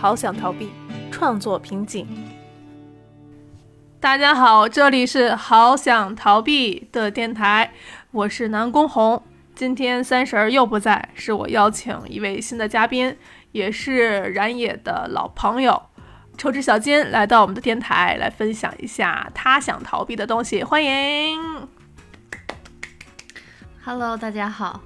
[0.00, 0.70] 好想逃避
[1.10, 2.08] 创作瓶颈。
[4.00, 7.74] 大家好，这里是好想逃避的电台，
[8.10, 9.22] 我是南宫红。
[9.54, 13.14] 今天三十儿又不在，是我邀请一位新的嘉宾，
[13.52, 15.82] 也是燃野的老朋友，
[16.38, 20.64] 抽脂小金来到我们的电台，来分享一下他想逃避的东西。
[20.64, 21.68] 欢迎
[23.84, 24.80] ，Hello，大家好，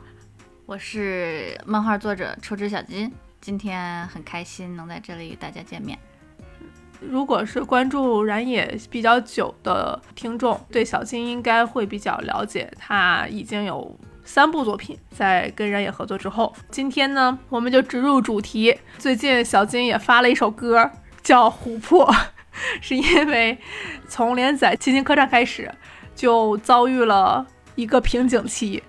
[0.66, 3.12] 我是漫画作者抽脂小金，
[3.44, 5.98] 今天很开心能在这里与大家见面。
[6.98, 13.95] 如果是关注燃野比较久的听众，对小金应该会比较了解，他已经有。
[14.24, 18.74] 三部作品在跟燃野合作之后，今天呢，我们就直入主题。
[18.96, 20.90] 最近小金也发了一首歌，
[21.23, 22.06] 叫《琥珀》，
[22.80, 23.58] 是因为
[24.08, 25.70] 从连载《七星客栈》开始，
[26.14, 28.82] 就遭遇了一个瓶颈期，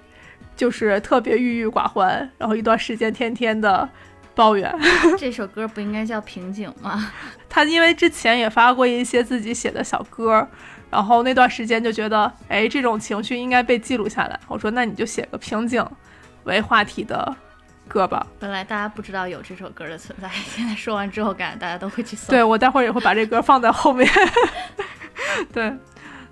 [0.56, 3.90] 就是特别郁郁寡欢，然后一段时间天天的
[4.36, 4.72] 抱怨。
[5.17, 7.11] 这首歌不应该叫瓶颈吗？
[7.50, 10.47] 他因为之前也发过一些自己写的小歌。
[10.91, 14.39] 然后那段时间就觉得，哎，这种情绪应该被记录下来。
[14.47, 15.86] 我说，那你就写个瓶颈
[16.45, 17.36] 为话题的
[17.86, 18.25] 歌吧。
[18.39, 22.30] 本来大家不知道有这首歌的存在，现在说完之后，感觉大家都会去搜。
[22.30, 24.09] 对我待会儿也会把这歌放在后面。
[25.52, 25.73] 对，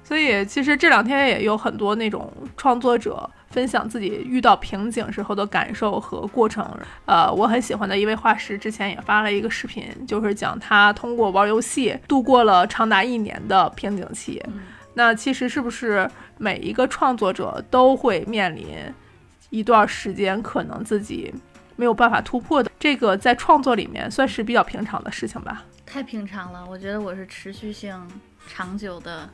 [0.01, 3.29] 所以其实这两天也有很多那种创作者。
[3.53, 6.67] 分享自己遇到瓶颈时候的感受和过程。
[7.05, 14.43] 呃，我很喜欢的一位画师之前也发了一个视频，就是讲他通过玩游戏度过了长达一年的瓶颈期。
[14.95, 18.65] 那其实是不是每一个创作者都会面临
[19.51, 21.33] 一段时间，可能自己
[21.75, 22.71] 没有办法突破的？
[22.79, 25.63] 这个在创作里面算是比较平常的事情吧？
[25.85, 27.95] 太平常了，我觉得我是持续性
[28.47, 29.29] 长久的。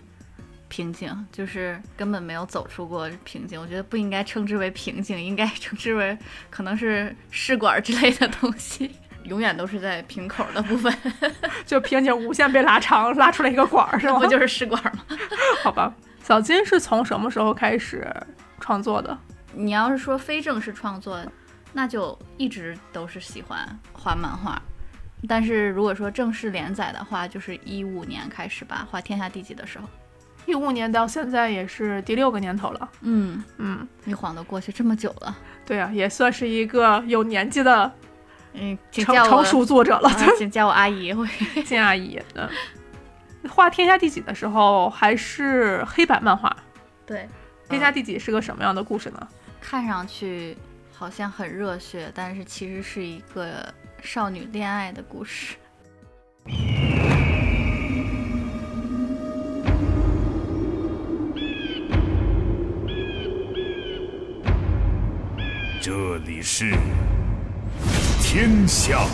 [0.70, 6.18] 瓶颈就是根本没有走出过瓶颈，我觉得不应该称之为瓶颈，应该称之为
[6.50, 8.92] 可能是试管之类的东西，
[9.26, 10.96] 永远都是在瓶口的部分，
[11.66, 14.20] 就瓶颈无限被拉长，拉出来一个管儿，是吗？
[14.20, 15.04] 不就是试管吗？
[15.64, 15.94] 好吧，
[16.24, 18.08] 小金是从什么时候开始
[18.60, 19.18] 创作的？
[19.52, 21.20] 你要是说非正式创作，
[21.74, 24.62] 那就一直都是喜欢画漫画，
[25.28, 29.88] 但是如果说正式连载的话，就是一五年开始吧，画《天下第几》的时候。
[30.46, 33.44] 一五年到现在也是第六个年头了，嗯。
[33.58, 37.92] 嗯，一晃都过去这么久了，对啊，也算是一个有年纪的，
[38.54, 41.14] 嗯，成成熟作者了，请叫我阿姨，
[41.66, 42.20] 金 阿姨。
[42.34, 42.50] 嗯，
[43.50, 46.56] 画《天下第几》的时候还是黑白漫画，
[47.06, 47.28] 对，
[47.70, 49.28] 《天下第几》是个什么样的故事呢？
[49.62, 50.58] 看上去
[50.92, 53.72] 好像很热血，但是其实是一个
[54.02, 55.56] 少女恋爱的故事。
[65.82, 66.76] 这里是
[68.22, 69.06] 天下，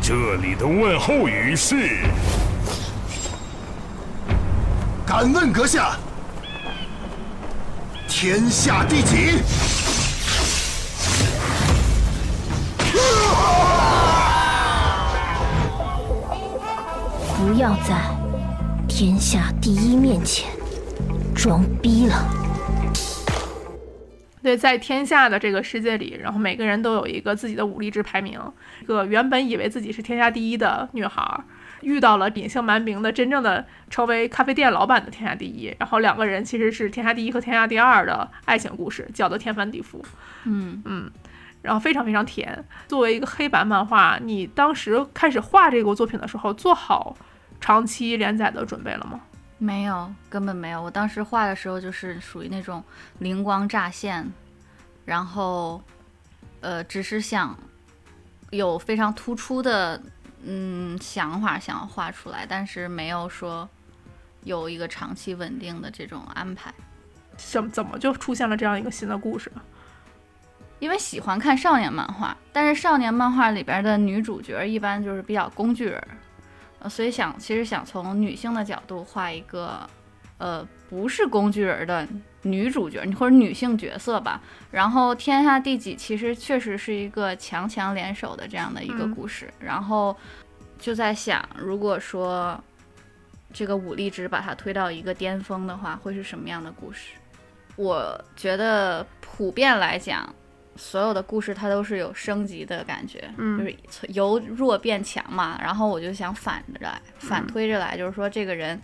[0.00, 1.98] 这里的问候语是：
[5.06, 5.94] 敢问阁下，
[8.08, 9.42] 天下第几？
[17.36, 17.94] 不要在
[18.88, 20.48] 天下第一面前
[21.34, 22.45] 装逼了。
[24.46, 28.40] 对，在天下的这个世界里，然后每个人都有一个自己的武力值排名。
[28.80, 31.40] 一个原本以为自己是天下第一的女孩，
[31.80, 35.74] 遇到了隐姓埋名的真正的成为咖啡店老板的天下第一。
[35.80, 40.00] 然后两个人其实是天下第一和天下第二的爱情故事，叫得天翻地覆。
[40.44, 41.10] 嗯嗯，
[41.62, 42.64] 然后非常非常甜。
[42.86, 47.16] 作为一个黑白漫画，你当时开始画这个作品的时候，做好
[47.60, 49.20] 长期连载的准备了吗？
[49.58, 50.82] 没有，根本没有。
[50.82, 52.84] 我当时画的时候就是属于那种
[53.20, 54.30] 灵光乍现，
[55.06, 55.80] 然后，
[56.60, 57.58] 呃，只是想
[58.50, 60.02] 有非常突出的
[60.42, 63.66] 嗯想法想要画出来，但是没有说
[64.42, 66.74] 有一个长期稳定的这种安排。
[67.36, 69.50] 怎怎么就出现了这样一个新的故事？
[70.78, 76.02] 因为喜欢看少年漫画，但是少年漫画里边的女主角一般就是比较工具人。
[76.90, 79.88] 所以想，其实想从女性的角度画一个，
[80.38, 82.06] 呃，不是工具人的
[82.42, 84.40] 女主角，或者女性角色吧。
[84.70, 89.52] 然后天下第几其实确实是一个强强联手的这样的一个故事。
[89.58, 90.16] 然后
[90.78, 92.62] 就在想，如果说
[93.52, 97.14] 这个武力值把它推到一个巅峰的话，会是什么样的故事？
[97.76, 100.34] 我觉得普遍来讲。
[100.78, 103.74] 所有的故事它都是有升级的感觉，就是
[104.08, 105.58] 由弱变强嘛。
[105.58, 108.78] 然后我就想反着来，反推着来，就是说这个人，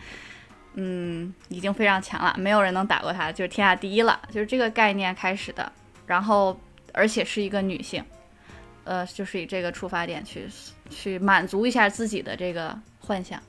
[0.75, 5.71] 嗯，已经非常强了，没有人能打过他，就是天下第一了，就是这个概念开始的。
[6.07, 6.59] 然后
[6.93, 8.05] 而且是一个女性，
[8.85, 10.47] 呃，就是以这个出发点去
[10.91, 13.43] 去满足一下自己的这个幻想。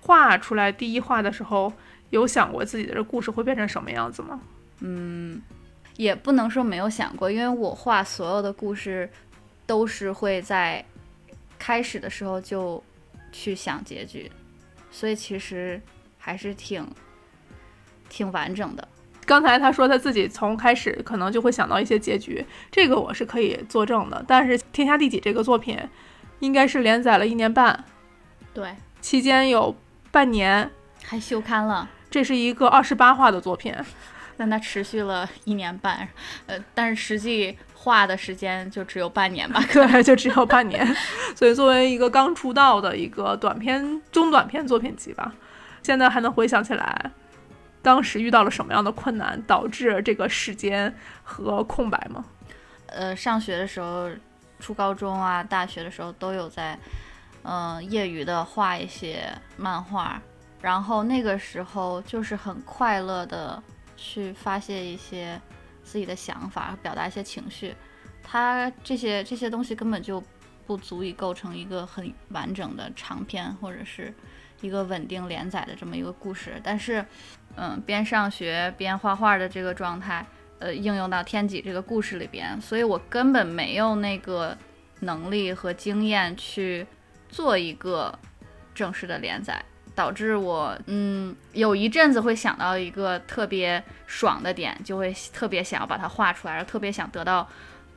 [0.00, 1.72] 画出来第一画的时候，
[2.10, 4.40] 有想过自己的这故事会变成什么样子吗？
[4.80, 5.40] 嗯
[5.96, 9.08] 也不能说没有想过，因为我画所有的故事
[9.64, 10.84] 都是会在
[11.58, 12.82] 开始的时候就
[13.30, 14.30] 去想结局，
[14.90, 15.80] 所以其实
[16.24, 16.82] 还是挺
[18.08, 18.88] 挺完整的。
[19.26, 24.24] 刚才他说他自己从开始可能就会想到一些结局，这个我是可以作证的。
[24.26, 25.78] 但是《天下第几》这个作品，
[26.40, 27.84] 应该是连载了一年半，
[28.54, 29.76] 对，期间有
[30.10, 30.70] 半年，
[31.02, 33.74] 还休刊了，这是一个二十八话的作品。
[34.38, 36.08] 但它持续了一年半，
[36.46, 39.62] 呃，但是实际画的时间就只有半年吧。
[39.70, 40.84] 对，就只有半年。
[41.36, 45.32] 所以作为一个刚出道的一个短篇、中短篇作品集吧，
[45.84, 47.10] 现在还能回想起来，
[47.82, 50.92] 当时遇到了什么样的困难，导致这个时间
[51.22, 52.24] 和空白吗？
[52.86, 54.08] 呃，上学的时候，
[54.58, 56.78] 初高中啊、大学的时候都有在，
[57.42, 60.20] 嗯、业余的画一些漫画，
[60.62, 63.62] 然后那个时候就是很快乐的
[63.94, 65.38] 去发泄一些
[65.82, 67.74] 自己的想法，表达一些情绪。
[68.22, 70.22] 它这些这些东西根本就
[70.66, 74.14] 不足以构成一个很完整的长篇，或者是
[74.64, 76.58] 一个稳定连载的这么一个故事。
[76.62, 77.04] 但是，
[77.56, 80.26] 嗯，边上学边画画的这个状态，
[80.58, 84.56] 呃，应用到天启这个故事里边，所以我根本没有那个
[85.00, 86.86] 能力和经验去
[87.28, 88.18] 做一个
[88.74, 89.62] 正式的连载，
[89.94, 97.46] 导致我嗯有一阵子会想到一个特别爽的点，就会特别想要把它画出来，然后特别想得到。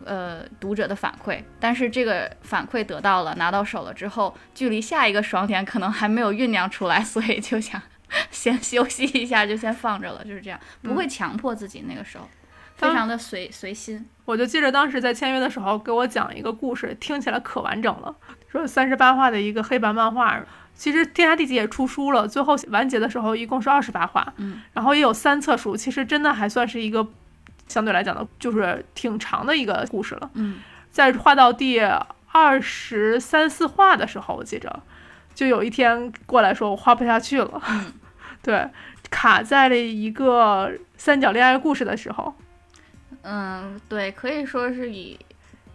[0.05, 7.81] 呃，读者的反馈，但是这个反馈得到了，拿到手了之后，距离下一个爽点可能还没有酝酿出来，所以就想
[8.31, 12.29] 先休息一下，就先放着了，就是这样，不会强迫自己那个时候，
[12.75, 14.07] 非常的随随心。
[14.25, 18.15] 我就记着当时在签约的时候给我讲一个故事，听起来可完整了，
[18.47, 20.41] 说三十八话的一个黑白漫画。
[20.73, 27.03] 其实《天下第几》也出书了，最后完结的时候一共是二十八话，嗯，然后也有三册书，其实真的还算是一个
[27.67, 30.29] 相对来讲的，就是挺长的一个故事了。
[30.33, 30.59] 嗯，
[30.91, 31.79] 在画到第
[32.31, 34.81] 二十三四画的时候，我记着
[35.33, 37.93] 就有一天过来说我画不下去了，嗯
[38.43, 38.69] 对，
[39.09, 42.33] 卡在了一个三角恋爱故事的时候，
[43.23, 45.19] 嗯，对，可以说是以，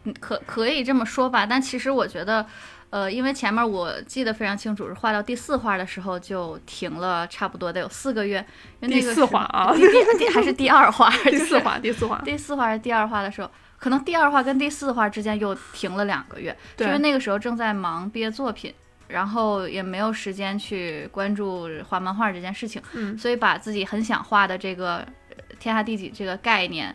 [0.05, 1.45] 嗯可可以这么说吧。
[1.45, 2.47] 但其实我觉得，
[2.93, 8.37] 呃，因为前面我记得非常清楚，是画到第四画的时候就停了，差不多得有四个月。
[8.81, 18.75] 因为那第个第四画啊第第第还是第二画， 第就是四画，第四画，第四画是第二画的时候，可能第二画跟第四画之间又停了两个月，对因为那个时候正在忙毕业作品，
[19.09, 24.97] 然后也没有时间去关注画漫画这件事情，嗯所以把自己很想画的这个
[25.31, 26.95] 呃天下第几这个概念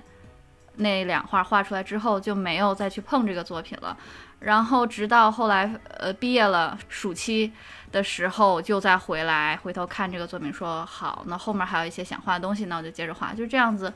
[0.78, 3.96] 那两画画出来之后，就没有再去碰这个作品了。
[4.40, 7.52] 然后直到后来呃毕业了，暑期
[7.92, 13.92] 的时候就再回来回头看这个作品说，好，那后面还有一些想画的东西，那我就接着画，就这样子，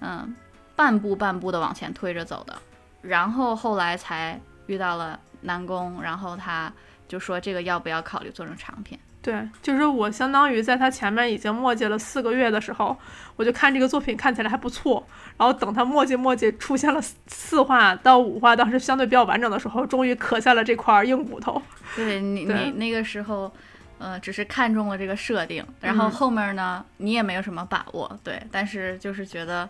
[0.00, 0.34] 嗯，
[0.74, 2.56] 半步半步的往前推着走的。
[3.02, 6.72] 然后后来才遇到了南宫，然后他
[7.06, 8.98] 就说这个要不要考虑做成长篇。
[9.22, 12.94] 对，就是我相当于在他前面已经墨迹了四个月的时候，
[13.36, 15.04] 我就看这个作品看起来还不错，
[15.36, 21.60] 然后等他墨迹墨迹出现了四四话到五话，当时相对比较完整的时候，终于磕下了这块硬骨头。
[21.96, 23.52] 对你，对你那个时候，
[23.98, 29.68] 呃，只是看中了这个设定，然后嗯后面呢，你也没有什么把握，对，但是就是觉得，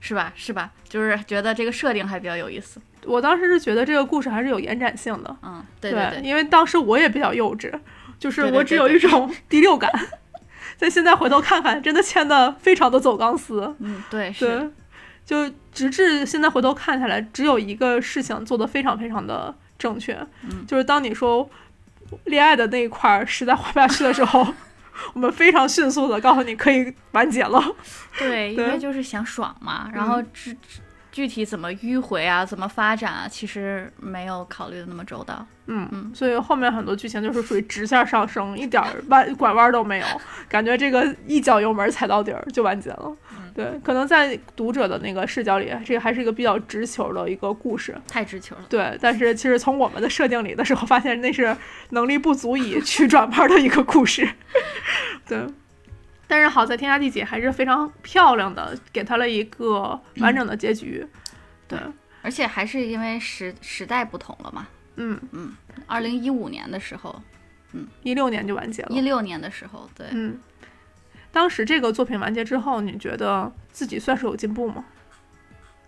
[0.00, 0.32] 是吧？
[0.34, 0.70] 是吧？
[0.88, 7.72] 就是觉得这个设定还比较有意思，我当时是觉得这个故事还是有延展性的，嗯，对对对，因为当时我也比较幼稚，
[8.18, 9.90] 就是我只有一种 第六感。
[10.76, 13.74] 在现在回头看看，真的签的非常的走钢丝。
[13.78, 14.70] 嗯，对，是，
[15.24, 21.48] 就直至现在回头看下来，只有一个事情做的非常非常的正确，嗯就是当你说
[22.24, 24.46] 恋爱的那一块儿实在画不下去的时候，
[25.14, 27.60] 我们非常迅速的告诉你可以完结了。
[28.18, 30.56] 对，因为就是想爽嘛，然后具
[31.14, 35.46] 具体怎么迂回啊，怎么发展啊，其实没有考虑的那么周到。
[35.66, 40.06] 嗯嗯所以后面很多剧情就是属于直线上升，一点儿弯拐弯都没有，
[40.48, 43.16] 感觉这个一脚油门踩到底儿就完结了。
[43.54, 47.96] 对，可能在读者的那个视角里，这个还是一个比较直球的一个故事。
[48.08, 51.56] 太直球了，对，但是其实从我们的设定里的时候，发现那是
[51.90, 54.28] 能力不足以去转弯的一个故事。
[55.28, 55.46] 对，
[56.26, 61.06] 但是好在《天下第几》还是非常漂亮的，给他了一个完整的结局。
[61.68, 61.78] 对，
[62.22, 64.66] 而且还是因为时时代不同了嘛。
[64.96, 67.22] 嗯嗯，二零一五年的时候，
[67.72, 68.88] 嗯一六年就完结了。
[68.90, 70.38] 一六年的时候，对，嗯，
[71.32, 74.84] 当时这个作品完结之后，你觉得自己算是有进步吗？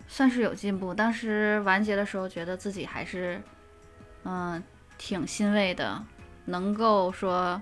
[0.07, 0.93] 算是有进步。
[0.93, 3.41] 当时完结的时候，觉得自己还是，
[4.23, 4.61] 嗯、
[4.97, 6.01] 挺欣慰的，
[6.45, 7.61] 能够说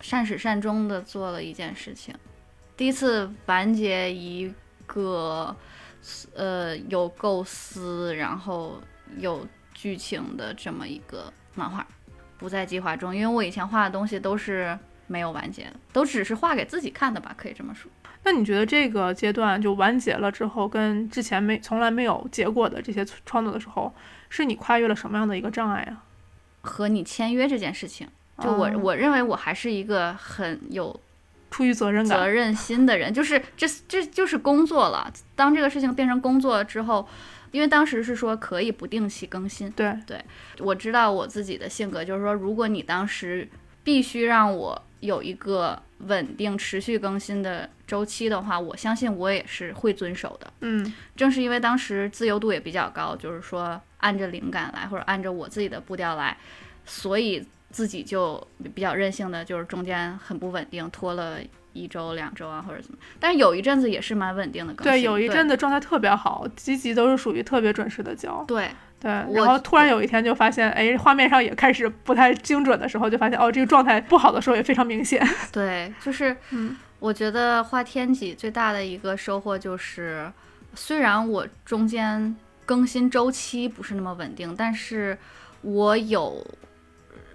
[0.00, 2.14] 善始善终的做了一件事情。
[2.76, 4.52] 第一次完结一
[4.86, 5.54] 个，
[6.34, 8.80] 呃，有构思，然后
[9.16, 11.86] 有剧情的这么一个漫画，
[12.36, 13.14] 不在计划中。
[13.14, 17.90] 因为我以前画的东西都是没有完结的，都只是画给自己看的吧，可以这么说。
[18.24, 23.94] 那你觉得这个阶段就完结了之后，跟之前没从来没有结果的这些创作的时候，
[24.28, 26.04] 是你跨越了什么样的一个障碍啊？
[26.60, 28.08] 和你签约这件事情，
[28.42, 30.98] 就我、哦我认为我还是一个很有
[31.50, 35.12] 出于责任感，责任心的人，就是这这就是工作了。
[35.34, 37.08] 当这个事情变成工作之后，
[37.50, 39.96] 因为当时是说可以不定期更新，对，
[40.58, 43.48] 我知道我自己的性格，就是说，如果你当时
[43.82, 50.52] 必须让我有一个稳定持续更新的周期的话，我相信我也是会遵守的。
[50.60, 56.36] 嗯正是因为当时自由度也比较高，就是说按着灵感来，或者按着我自己的步调来，
[56.84, 58.44] 所以自己就
[58.74, 61.38] 比较任性的，就是中间很不稳定，拖了
[61.72, 62.98] 一周、两周啊，或者怎么。
[63.20, 68.70] 但是有一阵子也是蛮稳定的更新，对，有一阵子状态特别好，集集都是属于特别准时的交，对
[69.00, 75.24] 对，然后突然有一天就发现，哎，画面上也开始不太精准的时候，就发现哦，这个状态不好的时候也非常明显。
[75.52, 80.28] 对，就是嗯我觉得画天戟最大的一个收获就是，
[80.74, 82.34] 虽然我中间
[82.66, 85.16] 更新周期不是那么稳定，但是
[85.62, 86.44] 我有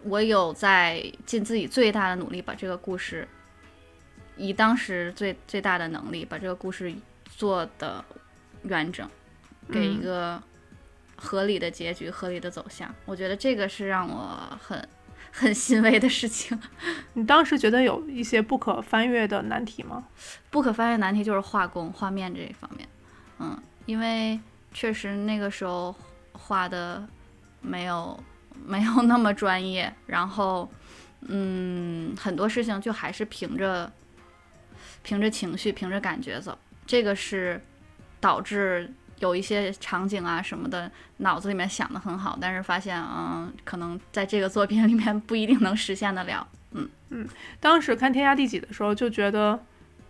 [0.03, 3.27] 我有在尽自己最大的努力把这个故事，
[4.37, 6.93] 以当时最最大的能力把这个故事
[7.25, 8.03] 做的
[8.63, 9.09] 完整，
[9.71, 10.43] 给一嗯个
[11.15, 12.93] 合理的结局、合理的走向。
[13.05, 14.87] 我觉得这个是让我很
[15.31, 16.59] 很欣慰的事情。
[17.13, 20.05] 你当时觉得有一些不可翻越的难题吗？
[20.49, 22.87] 不可翻越难题就是画工、画面这一方面，
[23.39, 24.39] 嗯，因为
[24.73, 25.95] 确实那个时候
[26.33, 27.07] 画的
[27.61, 28.21] 没有
[28.65, 30.69] 没有那么专业， 然后
[31.27, 33.91] 嗯，很多事情就还是凭着
[35.03, 37.61] 凭着情绪、凭着感觉走，这个是
[38.19, 46.47] 导致有一些场景啊什么的脑子里面想的很好，但是发现嗯，可能在这个作品里面不一定能实现得了。
[46.71, 47.27] 嗯嗯
[47.59, 49.63] 当时看《天下第几》的时候，就觉得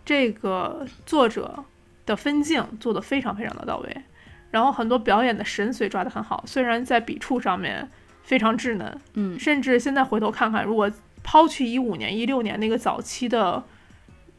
[0.04, 1.64] 这个作者
[2.06, 4.02] 的分镜做得非常非常的到位，
[4.50, 7.88] 然后很多表演的神髓抓得很好，虽然在笔触上面
[8.24, 10.90] 非常稚嫩，嗯，甚至现在回头看看，如果
[11.22, 13.62] 抛去一五年、一六年那个早期的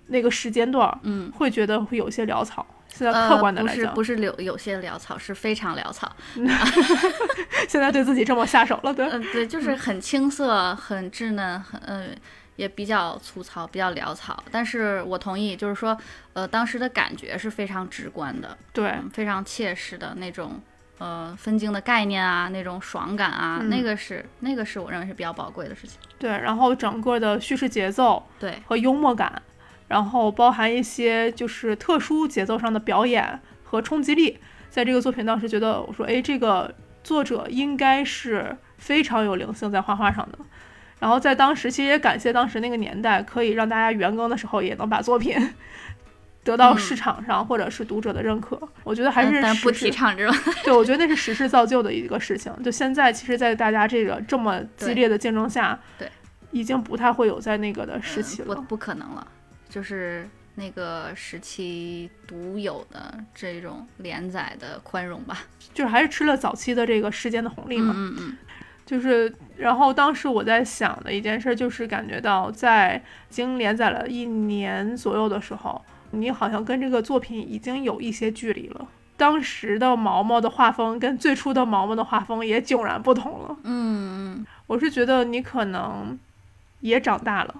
[0.08, 2.65] 那个时间段，嗯，会觉得会有些潦草。
[2.88, 6.12] 现在呃，客观的来讲，不是不是有有些潦草，是非常潦草。
[7.68, 12.08] 现在对自己这么下手了，对，嗯、对，就是很青涩、很稚嫩、很呃，
[12.56, 14.44] 也比较粗糙、比较潦草。
[14.50, 15.98] 但是我同意，就是说，
[16.34, 20.62] 呃，当时的感觉是非常直观的，对，嗯非常切实的那种。
[20.98, 26.00] 呃，分镜的概念啊，那种爽感啊，嗯那个是那个是我认为是比较宝贵的事情。
[26.18, 29.42] 对，然后整个的叙事节奏对，和幽默感，
[29.90, 36.74] 然后包含一些就是特殊节奏上的表演和冲击力，在这个作品当时觉得，我说，哎，这个
[37.04, 40.40] 作者应该是非常有灵性在画画上的。
[40.98, 45.36] 然后在当时，其实也感谢当时那个年代，可以让大家原更的时候也能把作品
[46.46, 48.58] 得到嗯市场上或者是读者的认可。
[48.86, 50.34] 我觉得还是嗯不提倡这种。
[50.64, 52.54] 对，我觉得那是时势造就的一个事情。
[52.64, 56.10] 就现在，其实，在大家这个这么激烈的竞争下，对，
[56.52, 58.56] 已经不太会有在那个的时期嗯、了。
[58.56, 59.28] 不不可能了，
[59.68, 65.40] 就是那个时期独有的这种连载的宽容吧。
[65.74, 67.94] 就是还是吃了早期的这个时间的红利嘛。
[67.98, 68.38] 嗯嗯
[68.86, 75.84] 就是，然后当时我在想的一件事，就是感觉到在已经连载了一年左右的时候，
[76.19, 78.88] 你好像跟这个作品已经有一些距离了。
[79.17, 83.57] 当时的毛毛的画风跟最初的毛毛的画风也迥然不同了。
[83.63, 86.17] 嗯嗯我是觉得你可能
[86.81, 87.55] 也长大了。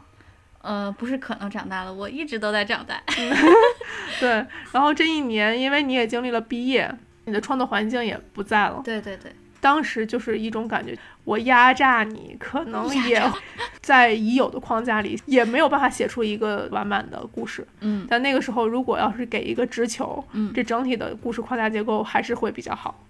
[0.62, 3.00] 呃，不是可能长大了，我一直都在长大。
[4.20, 6.92] 对，然后这一年，因为你也经历了毕业，
[7.26, 8.82] 你的创作环境也不在了。
[8.84, 9.32] 对对对，
[9.66, 13.20] 当时就是一种感觉，我压榨你，可能也
[13.82, 17.68] 在已有的框架里，也没有办法写出一个完满的故事。
[17.82, 23.04] 嗯但那个时候，如果要是给一个直球，嗯，这整体的故事框架结构还是会比较好。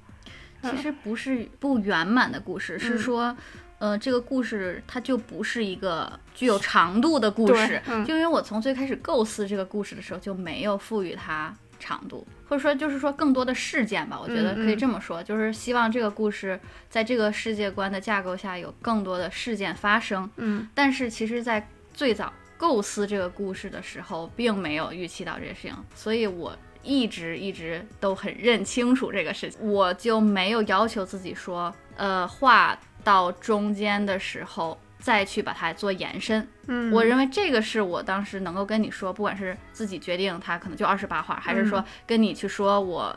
[0.62, 3.38] 其实不是不圆满的故事，是嗯说，
[3.79, 16.59] 呃，这个故事它就不是一个具有长度的故事，嗯就因为我从最开始构思这个故事的时候就没有赋予它长度，或者说就是说更多的事件吧，我觉得可以这么说，就是希望这个故事
[16.89, 36.47] 在这个世界观的架构下有更多的事件发生，嗯但是其实，在最早构思这个故事的时候，并没有预期到这些事情，所以我一直一直都很认清楚这个事情，我就没有要求自己说，呃，画到中间的时候再去把它做延伸。
[36.67, 43.15] 嗯，我认为这个是我当时能够跟你说，不管是自己决定它可能就二十八画，还是说跟你去说我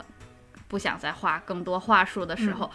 [0.67, 2.69] 不想再画更多话术的时候，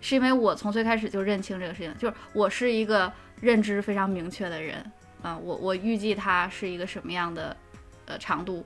[0.00, 4.84] 是因为我从最开始就认清这个事情，就是我是一个认知非常明确的人
[5.22, 7.54] 啊、我我预计它是一个什么样的
[8.06, 8.64] 呃长度，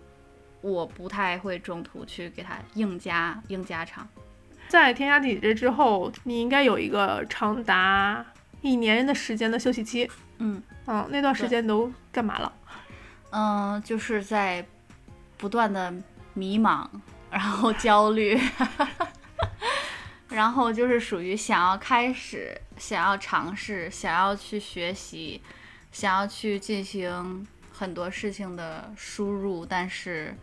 [0.60, 4.06] 我不太会中途去给它硬加硬加长。
[4.68, 8.24] 在天下地之之后，你应该有一个长达
[8.60, 10.08] 一年的时间的休息期。
[10.44, 12.52] 嗯嗯，那段时间都干嘛了？
[13.30, 14.64] 嗯、就是在
[15.38, 15.92] 不断的
[16.34, 16.86] 迷茫，
[17.30, 18.38] 然后焦虑，
[20.28, 25.40] 然后就是属于想要开始、想要尝试、想要去学习、
[25.90, 30.36] 想要去进行很多事情的输入，但是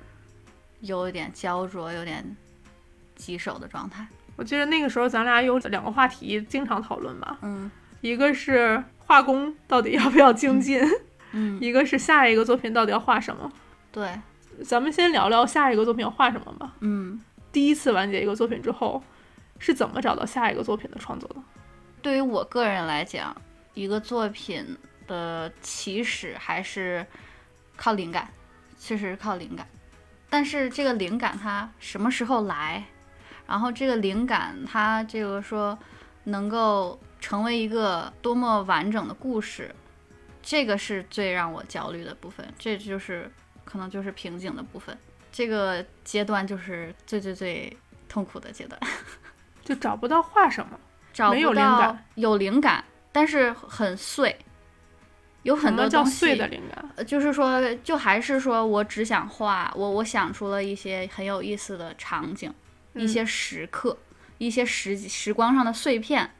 [0.80, 2.36] 有一点焦灼、有点
[3.16, 4.06] 棘手的状态。
[4.36, 7.70] 我记得那个时候咱俩有两个话题经常讨论吧，嗯
[8.02, 10.82] 一个是画工到底要不要精进，
[11.34, 13.52] 嗯，一个是下一个作品到底要画什么。
[13.92, 14.10] 对，
[14.64, 16.74] 咱们先聊聊下一个作品要画什么吧。
[16.80, 17.20] 嗯。
[17.52, 19.04] 第一次完结一个作品之后，
[19.60, 21.36] 是怎么找到下一个作品的创作的？
[22.02, 23.36] 对于我个人来讲，
[23.74, 24.78] 一个作品
[25.08, 27.06] 的起始还是
[27.76, 28.30] 靠灵感，
[28.80, 29.68] 确实是靠灵感。
[30.30, 32.86] 但是这个灵感它什么时候来，
[33.46, 35.78] 然后这个灵感它这个说
[36.24, 39.74] 能够成为一个多么完整的故事，
[40.42, 43.32] 这个是最让我焦虑的部分，这就是
[43.64, 44.98] 可能就是瓶颈的部分。
[45.32, 47.78] 这个阶段就是最最最
[48.10, 48.78] 痛苦的阶段。
[49.64, 50.78] 就找不到画什么。
[51.14, 54.34] 找不到灵感，有灵感，但是很碎，
[55.44, 56.90] 有很多叫碎的灵感？
[56.96, 62.50] 呃就是说，就还是说我只想画，我我想出了一些很有意思的场景，
[62.94, 63.98] 一嗯些时刻，
[64.38, 66.32] 一些时时光上的碎片，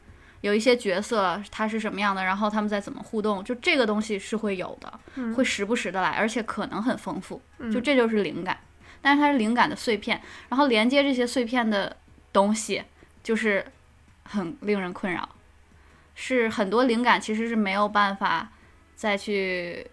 [0.42, 5.32] 有一些角色他是什么样的，然后他们再怎么互动，就这个东西是会有的，嗯。
[5.34, 7.40] 会时不时的来，而且可能很丰富，
[7.72, 8.58] 就嗯这就是灵感，
[9.00, 11.96] 但是它是灵感的碎片，然后连接这些碎片的
[12.32, 12.82] 东西，
[13.22, 13.64] 就是
[14.24, 15.28] 很令人困扰，
[16.14, 18.50] 是很多灵感其实是没有办法
[18.96, 19.86] 再去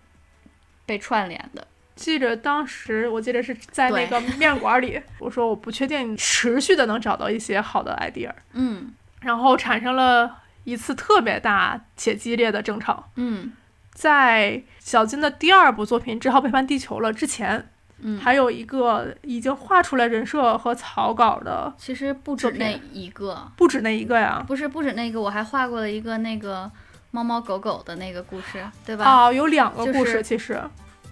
[0.85, 1.65] 被串联的。
[1.95, 8.95] 记着当时，我记得是在那个面馆里，我说我不确定持续的能找到一些好的 idea，嗯。
[9.21, 13.09] 然后产生了一次特别大且激烈的争吵。
[13.15, 13.51] 嗯
[13.91, 17.69] 在小金的第二部作品《只好背叛地球了》之前，
[17.99, 24.41] 嗯，还有一个已经画出来人设和草稿的，其实不止那一个，不止那一个呀。
[24.47, 26.71] 不是不止那个，我还画过了一个那个
[27.11, 29.03] 猫猫狗狗的那个故事，对吧？
[29.03, 30.61] 哦，有两个故事，其实，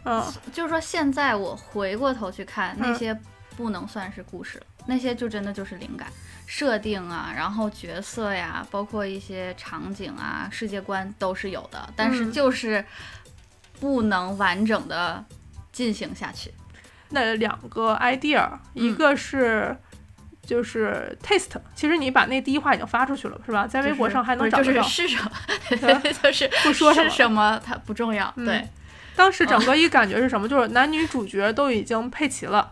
[0.05, 3.19] 嗯，就是说现在我回过头去看那嗯些
[3.57, 6.07] 不能算是故事了，那些就真的就是灵感
[6.47, 12.83] 设定啊，然后角色呀，包括一些场景啊、世界观都是有的，但是嗯就是
[13.79, 15.23] 不能完整的
[15.71, 16.51] 进行下去。
[17.09, 19.77] 那两个 idea，一嗯个是。
[20.47, 23.67] 就是 taste，其实你把那第一话已经发出去了，是吧？
[23.67, 24.81] 在微博上还能找就是。
[24.83, 25.29] 是什么，
[25.69, 28.65] 对 就是不说是什么它不重要，嗯对，
[29.13, 30.47] 当时整个一感觉是什么？
[30.47, 32.71] 就是男女主角都已经配齐了，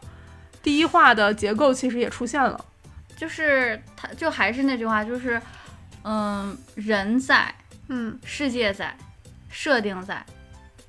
[0.64, 2.64] 第一话的结构其实也出现了。
[3.16, 5.42] 就是他就还是那句话，就是
[6.04, 7.54] 嗯，人在，
[7.88, 8.96] 嗯，世界在，
[9.50, 10.24] 设定在，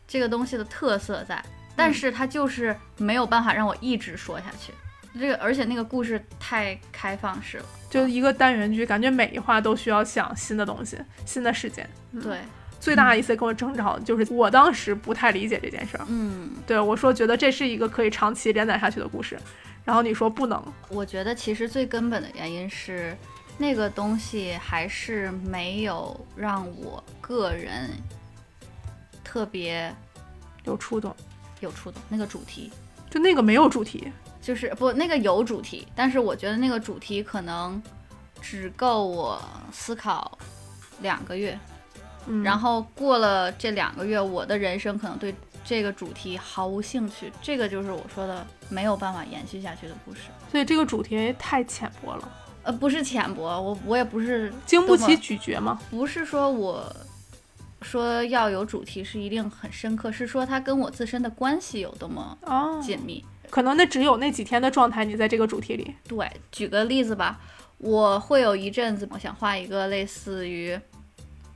[0.06, 1.42] 这个东西的特色在，
[1.74, 4.72] 但是它就是没有办法让我一直说下去。
[5.18, 11.88] 这个而且那个故事太开放式了，就一个单元剧，感觉每一话都需要想新的东西、新的事件。
[12.12, 12.38] 嗯对，
[12.78, 16.04] 最大的一次跟我争吵就是我当时不太理解这件事儿。
[16.08, 19.38] 嗯，对我说，觉得这是一个可以长期连载下去的故事，
[19.86, 20.62] 然后你说不能。
[20.90, 23.16] 我觉得其实最根本的原因是
[23.56, 27.90] 那个东西还是没有让我个人
[29.24, 29.94] 特别
[30.64, 31.16] 有触动，
[31.60, 32.02] 有触动。
[32.10, 32.70] 那个主题
[33.08, 37.80] 就那个没有主题，就是不那个有主题，但是我觉得那个主题可能
[38.42, 39.40] 只够我
[39.72, 40.36] 思考
[41.00, 41.58] 两个月，
[42.26, 45.34] 嗯，然后过了这两个月，我的人生可能对
[45.66, 47.32] 这个主题毫无兴趣。
[47.42, 50.20] 这个就是我说的没有办法延续下去的故事。
[50.50, 52.28] 所以这个主题太浅薄了，
[52.62, 55.78] 呃，不是浅薄，我我也不是经不起咀嚼嘛。
[55.90, 56.94] 不是说我
[57.82, 63.24] 说要有主题是一定很深刻，是说它跟我自身的关系有多么哦，紧密。
[63.50, 65.94] 可能那只有那几天的状态，你在这个主题里。
[66.08, 67.38] 对，举个例子吧，
[67.78, 70.78] 我会有一阵子，我想画一个类似于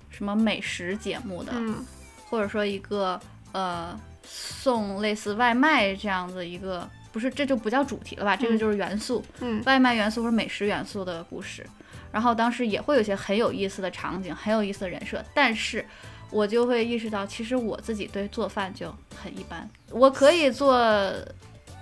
[0.08, 1.84] 什么美食节目的，嗯
[2.28, 3.20] 或者说一个
[3.52, 8.36] 呃送类似外卖这样的一个不是这就不叫主题了吧？
[8.36, 11.66] 这个嗯就是元素，嗯外卖元素或者美食元素的故事。
[12.12, 15.84] 然后当时也会有些很有意思的场景，很有意思的人设，但是
[16.30, 19.68] 我就会意识到，其实我自己对做饭就很一般。
[19.90, 20.76] 我可以做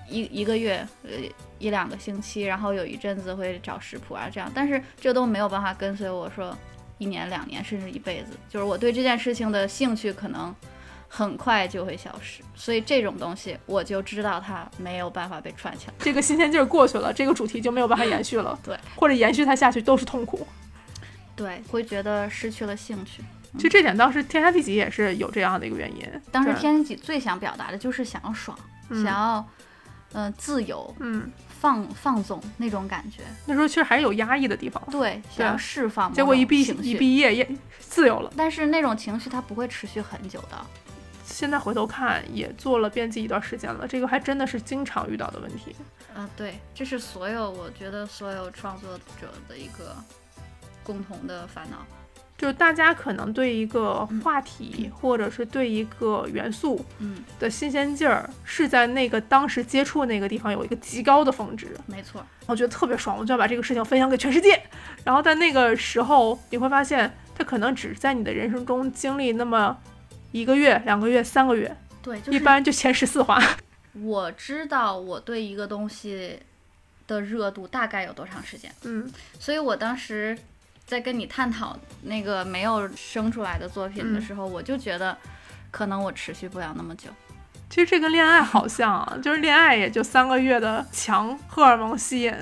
[0.07, 1.11] 一一个月，呃，
[1.59, 6.55] 一两个星期，然后有一阵子会找食谱啊这样，但是这都没有办法跟随我说
[6.99, 8.37] 一年、两年，甚至一辈子。
[8.51, 10.55] 就是我对这件事情的兴趣可能
[11.09, 15.95] 很快就会消失，所以这种东西我就知道它没有办法被串起来。
[15.99, 20.47] 这个新鲜劲儿过去了，这个主题就没有办法延续了，对，或者延续它下去都是痛苦。
[21.35, 23.23] 对，会觉得失去了兴趣。
[23.55, 26.07] 其实这点当时《天下第几》也是有这样的一个原因。
[26.31, 28.57] 当时对天己最想表达的就是想要爽，
[28.91, 29.49] 嗯想要
[30.13, 33.23] 呃自由、嗯，放放纵那种感觉。
[33.47, 38.31] 那时候其实还是有压抑的地方，对，想要释放结果一毕一毕业也自由了。
[38.37, 40.67] 但是那种情绪它不会持续很久的。
[41.39, 45.73] 现在回头看，也做了编辑一段时间了，这个还真的是经常遇到的问题。
[46.13, 49.95] 啊、对，这是所有我觉得所有创作者的一个
[50.83, 51.87] 共同的烦恼。
[52.37, 62.21] 就是大家可能对一个话题，或者是对一个元素嗯，的新鲜劲儿，是在那个当时接触那个地方有一个极高的峰值，没错。
[62.47, 64.61] 我觉得特别爽，我就要把这个事情分享给全世界。
[65.05, 69.77] 然后在那个时候，你会发现，它可能只在你的人生中经历那么
[70.39, 73.43] 一个月、两个月、三个月，对，就是一般就前十四话。
[74.01, 76.39] 我知道我对一个东西
[77.07, 80.39] 的热度大概有多长时间，嗯所以我当时
[80.87, 85.17] 在跟你探讨那个没有生出来的作品的嗯时候，我就觉得
[85.71, 87.11] 可能我持续不了那么久。
[87.69, 92.33] 其实这跟恋爱好像啊，就是恋爱也就三个月的强荷尔蒙吸引、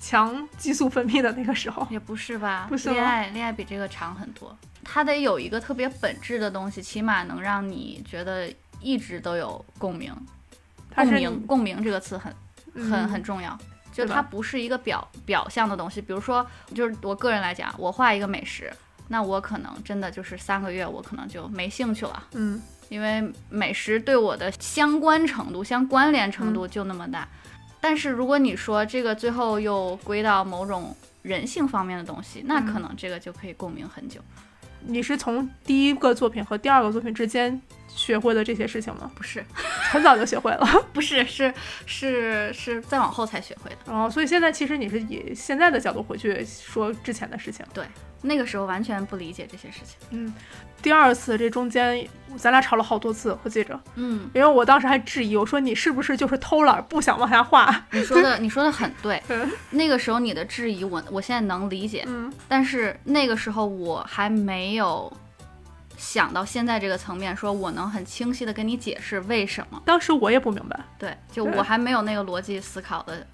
[0.00, 1.86] 强激素分泌的那个时候。
[1.90, 2.66] 也不是吧？
[2.68, 4.54] 不是恋爱恋爱比这个长很多，
[4.88, 8.48] 它得有一个特别本质的东西，起码能让你觉得
[8.80, 10.14] 一直都有共鸣。
[10.94, 12.32] 共鸣，共鸣这个词很
[12.72, 13.58] 很嗯很重要。
[13.92, 18.72] 就它不是一个表表象的东西，比如说，就是我个人来讲，我画一个美食，
[19.08, 27.26] 那我可能真的就是三个月，我可能就没兴趣了，嗯因为美食对我的相关程度、相关联程度就那么大。
[27.80, 34.20] 但是如果你说这个最后又归到某种人性方面的东西，那嗯可能这个就可以共鸣很久。
[34.88, 37.60] 你是从第一个作品和第二个作品之间
[37.96, 39.10] 学会的这些事情吗？
[39.16, 39.44] 不是，
[39.90, 40.64] 很早就学会了。
[40.92, 41.52] 不是，是
[41.86, 43.92] 是是再往后才学会的。
[43.92, 47.64] 哦，所以现在其实你是以现在的角度回去说之前的事情。
[47.72, 47.84] 对
[48.22, 49.96] 那个时候完全不理解这些事情。
[50.10, 50.32] 嗯，
[50.82, 52.04] 第二次这中间
[52.36, 57.86] 咱俩吵了好多次，我记着，嗯，因为我当时还质疑，我说你是不是就是偷懒不想往下画？
[57.92, 59.48] 你说的你说的很对嗯。
[59.70, 65.12] 那个时候你的质疑我我现在能理解，嗯但是那个时候我还没有
[65.96, 69.82] 想到现在这个层面，说我能很清晰的跟你解释为什么。
[69.84, 70.78] 当时我也不明白。
[70.98, 73.26] 对，就我还没有那个逻辑思考的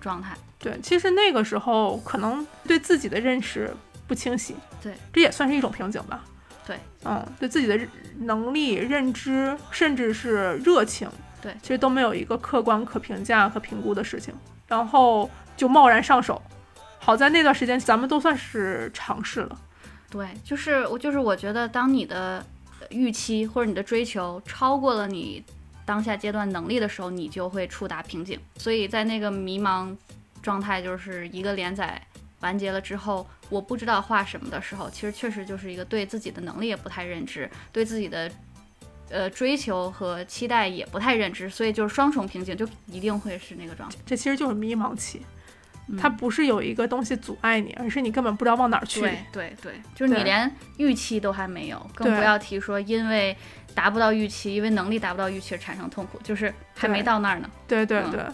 [0.00, 0.36] 状态。
[0.58, 3.74] 对，其实那个时候可能对自己的认识
[4.06, 6.22] 不清晰，对，这也算是一种瓶颈吧。
[6.66, 7.80] 对，嗯，对自己的
[8.18, 14.34] 能力、认知，甚至是热情，对其实都没有一个客观可评价、和评估的事情，
[14.68, 16.40] 然后就贸然上手。
[16.98, 19.58] 好在那段时间咱们都算是尝试了，
[20.10, 22.44] 对，就是我就是我觉得，当你的
[22.90, 25.42] 预期或者你的追求超过了你
[25.86, 28.38] 当下阶段能力的时候，你就会触达瓶颈。
[28.56, 29.96] 所以在那个迷茫
[30.42, 32.00] 状态，就是一个连载
[32.40, 38.30] 完结了之后，我不知道画什么的时候，其实确实就是一个对自己的能力也不太认知，对自己的。
[39.12, 43.96] 呃，追求和期待也不太认知，所以就是双重瓶颈，就一定会是那个状态。
[44.06, 45.20] 这其实就是迷茫期。
[45.92, 49.00] 嗯它不是有一个东西阻碍你，而是你根本不知道往哪儿去。
[49.00, 53.36] 对对对，就是你连预期都还没有，更不要提说因为
[53.74, 57.48] 达不到预期，因为能力达不到预期而产生痛苦，就是还没到那儿呢。
[57.48, 58.32] 嗯对对对，然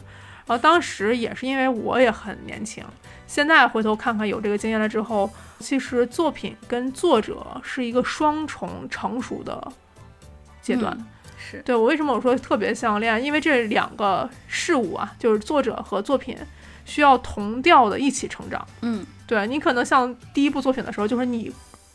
[0.49, 2.85] 后当时也是因为我也很年轻，
[3.27, 9.73] 现在回头看看有这个经验了之后，其实作品跟作者是一个双重成熟的
[10.61, 10.93] 阶段。
[10.99, 11.07] 嗯
[11.39, 13.21] 是对我为什么我说特别像恋爱？
[13.21, 16.37] 因为这两个事物啊，就是作者和作品
[16.87, 18.67] 需要同调的一起成长。
[18.81, 21.53] 嗯对你可能像第一部作品的时候，就是你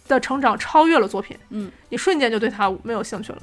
[0.07, 3.39] 的成长超越了作品，嗯你瞬间就对它没有兴趣了。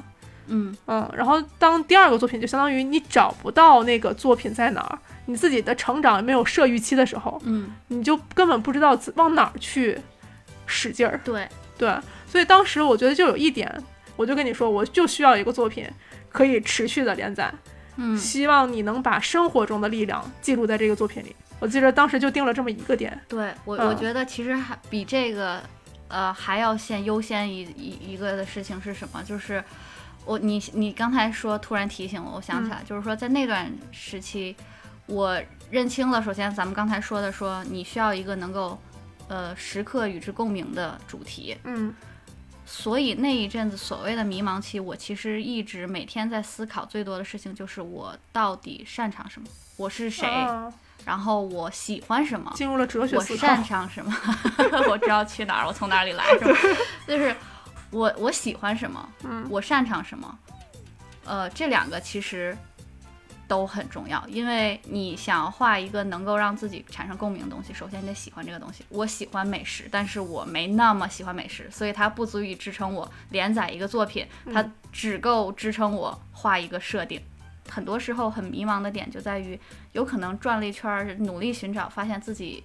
[0.50, 9.98] 嗯嗯，然后当第二个作品就相当于你找不到那个作品在哪儿，你自己的成长也没有设预期的时候，嗯，你就根本不知道自往哪儿去
[10.66, 11.20] 使劲儿。
[11.22, 11.94] 对，对，
[12.26, 13.70] 所以当时我觉得就有一点，
[14.16, 15.86] 我就跟你说，我就需要一个作品
[16.30, 17.52] 可以持续的连载，
[17.98, 21.36] 嗯希望你能把生活中的力量记录在这个作品里。
[21.60, 23.20] 我记得当时就定了这么一个点。
[23.28, 25.60] 对我嗯我觉得其实还比这个
[26.06, 29.20] 呃还要先优先一一一个的事情是什么？
[29.24, 29.62] 就是
[30.24, 34.54] 我你你刚才说突然提醒我，我想起来，就是说在那段时期，
[35.06, 38.80] 我认清了，首先咱们刚才说的，说你需要一个能够
[39.26, 41.92] 呃时刻与之共鸣的主题，嗯
[42.70, 50.72] 所以那一阵子所谓的迷茫期，我其实一直每天在思考最多的事情就是我到底擅长什么，我是谁，啊
[51.04, 53.64] 然后我喜欢什么，进入了哲学我擅。
[53.64, 54.14] 长什么，
[54.90, 56.58] 我知道去哪儿，我从哪里来，是吧？
[57.06, 57.34] 就是
[57.90, 60.38] 我我喜欢什么，嗯我擅长什么，
[61.24, 62.54] 呃，这两个其实
[63.48, 68.84] 都很重要，因为你想要画一个能够让自己产生共鸣的东西，首先你得喜欢这个东西。
[68.90, 77.20] 我喜欢美食，但是我没那么喜欢美食，所以它不足以支撑我连载一个作品，它只够支撑我画一个设定。
[77.68, 79.58] 很多时候很迷茫的点就在于，
[79.92, 82.62] 有可能转了一圈儿，努力寻找，发现自己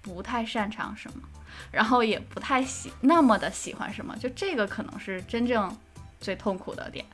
[0.00, 1.22] 不太擅长什么，
[1.70, 5.74] 然后也不太喜那么的喜欢什么，就这个可能是真正
[6.18, 7.04] 最痛苦的点。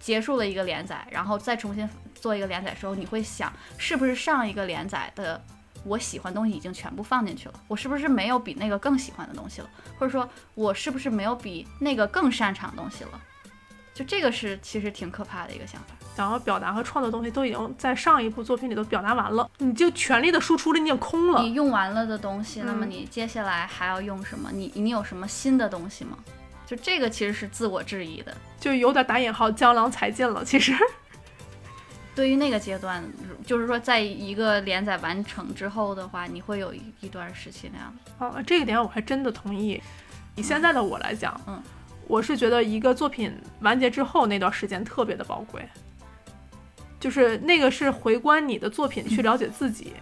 [0.00, 5.40] 结束了一个连载，然后再重新做一个连载的时候，你会想，是不是上一个连载的
[5.84, 7.54] 我喜欢的东西已经全部放进去了？
[7.68, 9.70] 我是不是没有比那个更喜欢的东西了？
[9.98, 13.20] 或者说，我是不是没有比那个更擅长的东西了？
[13.92, 15.94] 就这个是其实挺可怕的一个想法。
[16.16, 21.54] 想要表达和创作的东西都已经在上一部作品里都表达完了，你就全力的输出了，你也空了你。
[21.54, 24.50] 用完了的东西，那么嗯你接下来还要用什么？
[24.52, 26.18] 你你有什么新的东西吗？
[26.70, 28.32] 就这个其实是自我质疑的。
[28.60, 30.44] 就有点打引号江郎才尽了。
[30.44, 30.72] 其实，
[32.14, 33.02] 对于那个阶段，
[33.44, 38.24] 就是说，在一个连载完成之后的话，你会有一一段时期那样的。
[38.24, 39.82] 啊，这个点我还真的同意。
[40.36, 41.60] 以现在的我来讲，嗯，
[42.06, 45.68] 我是觉得一个作品完结之后那段时间特别的宝贵，
[47.00, 49.92] 就是那个是回观你的作品去了解自己。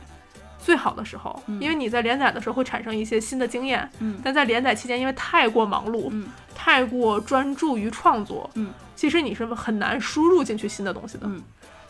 [0.59, 1.61] 最好的时候，嗯。
[1.61, 4.19] 因为你在连载的时候会产生一些新的经验，嗯。
[4.23, 6.27] 但在连载期间，因为太过忙碌，嗯。
[6.55, 11.27] 太过专注于创作，嗯，其实你是很难输入进去新的东西的。
[11.27, 11.41] 嗯。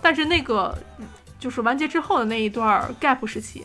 [0.02, 0.76] 但是那个
[1.40, 3.64] 就是完结之后的那一段 gap 时期，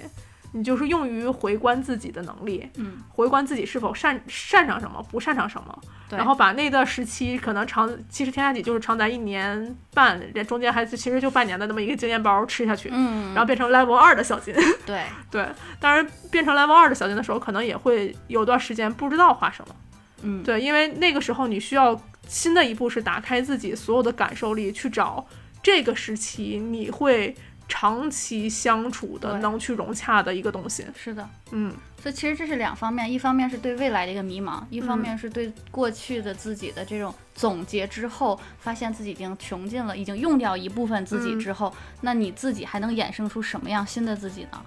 [0.54, 14.54] 你就是用于回观自己的能力，嗯，回观自己是否擅擅长什么，不擅长什么，对然后把那段时期可能长，其实天下几就是长达一年半，这中间还是其实就半年的那么一个经验包吃下去，嗯，然后变成 level 二的小金。
[14.86, 15.48] 对， 对，
[15.80, 19.76] 当然变成 level 二的小金的时候，可能也会有段时间不知道画什么。
[20.22, 25.26] 嗯，对，因为那个时候你需要新的一步是打开自己所有的感受力，去找
[25.62, 27.36] 这个时期你会
[27.68, 30.86] 长期相处的、能去融洽的一个东西。
[30.96, 31.28] 是的。
[31.52, 44.62] 嗯，所以其实这是两方面，一方面是对未来的一个迷茫，一方嗯面是对过去的自己的这种总结之后，发现自己已经穷尽了，已经用掉一部分自己嗯之后，那你自己还能衍生出什么样新的自己呢？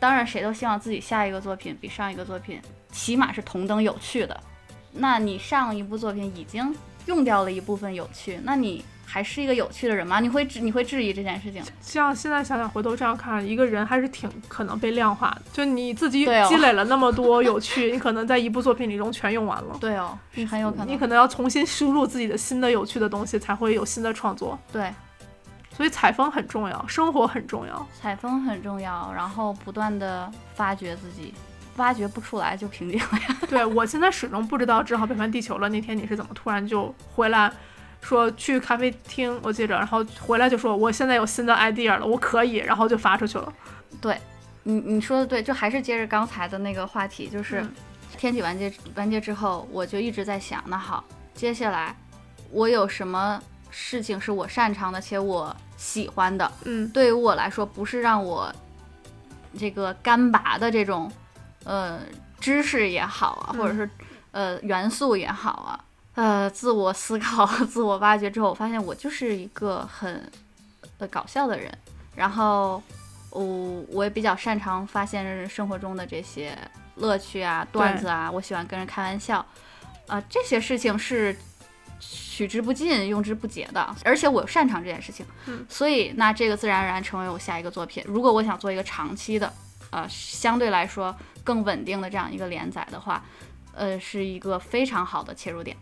[0.00, 2.60] 当然，谁都希望自己下一个作品比上一个作品
[2.92, 4.40] 起码是同等有趣的。
[4.92, 6.74] 那你上一部作品已经
[7.06, 10.20] 用掉了一部分有趣，那你还是一个有趣的人吗？
[10.20, 11.62] 你会质你会质疑这件事情？
[11.80, 15.42] 像现在想想，回头这样看，一个人还是挺可能被量化的。
[15.50, 19.74] 就你自己积累了那么多有趣，你可能在一部作品里中全用完了。
[19.80, 20.88] 对哦，是很有可能。
[20.88, 24.58] 你可能要重新输入自己的新的有趣的东西，才会有新的创作。
[24.70, 24.92] 对，
[25.74, 27.88] 所以采风很重要，生活很重要。
[27.98, 31.32] 采风很重要，然后不断的发掘自己，
[31.76, 33.36] 挖掘不出来就瓶颈了呀。
[33.48, 35.68] 对我现在始终不知道《只好背叛地球》了。
[35.70, 37.50] 那天你是怎么突然就回来，
[38.00, 43.52] 说去咖啡厅，我记着，然后回来就说我现在有新的 idea 了，我可以，然后就发出去了。
[44.00, 44.18] 对
[44.62, 47.74] 你你说的对，就还是接着刚才的那个话题，就是嗯
[48.16, 51.02] 天体完结完结之后，我就一直在想，那好，
[51.34, 51.94] 接下来
[52.50, 56.50] 我有什么事情是我擅长的且我喜欢的？
[56.64, 58.52] 嗯对于我来说，不是让我
[59.58, 61.10] 这个干拔的这种
[61.64, 62.00] 呃
[62.40, 63.88] 知识也好啊，嗯或者是
[64.32, 65.84] 呃元素也好啊，
[66.18, 70.28] 呃自我思考、 自我挖掘之后，我发现我就是一个很
[70.98, 71.72] 呃搞笑的人，
[72.16, 72.82] 然后
[73.30, 73.44] 我、
[73.90, 76.58] 我也比较擅长发现生活中的这些
[76.96, 79.46] 乐趣啊、段子啊，我喜欢跟人开玩笑，
[80.08, 81.36] 啊、这些事情是。
[82.00, 85.26] 取之不尽、用之不竭的，而且我擅长这件事情，
[85.68, 88.00] 所以那这个自然而然成为我下一个作品。
[88.06, 89.52] 如果我想做一个长期的，
[89.90, 93.24] 呃，相对来说更稳定的这样一个连载的话，
[93.74, 95.76] 呃，是一个非常好的切入点。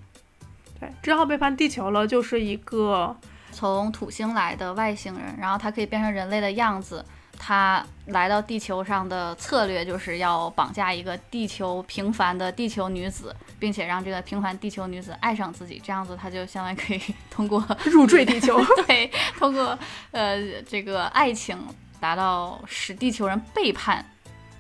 [0.79, 3.17] 对，之后背叛地球了，就是一个
[3.53, 7.05] 从土星来的外星人，然后他可以变成人类的样子。
[7.39, 18.59] 他来到地球上的策略就是要绑架一个地球平凡的地球女子，并且让这个平凡地球女子爱上自己，这样子他就相当于可以 通过 入赘地球。
[18.87, 19.79] 对，通过
[20.13, 21.59] 呃这个爱情
[22.01, 24.03] 达到使地球人背叛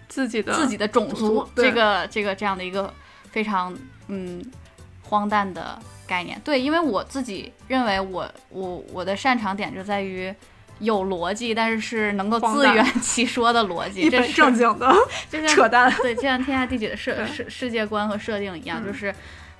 [0.06, 2.92] 自己的自己的种族这个这个这样的一个
[3.30, 3.74] 非常
[4.08, 4.44] 嗯
[5.02, 6.40] 荒诞的概念。
[6.44, 10.34] 对，因为我自己认为我我我的擅长点就在于
[10.78, 14.94] 有逻辑，但是是能够自圆 其说的逻辑，这是正经的
[15.30, 15.92] 就像扯淡。
[16.02, 19.14] 对，就像《天下第几》的设对世世界观和设定一样，嗯就是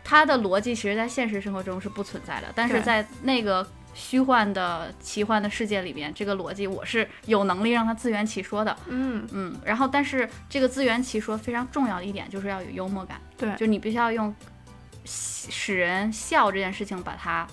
[0.05, 8.77] 它的逻辑其实在现实生活中是不存在的，但是在那个虚幻的奇幻的世界里边，这个逻辑我是有能力让它自圆其说的。
[8.87, 14.33] 嗯，嗯，然后但是这个自圆其说非常重要的一点就是要有幽默感，对，就你必须要用
[15.07, 17.47] 使使人笑这件事情把它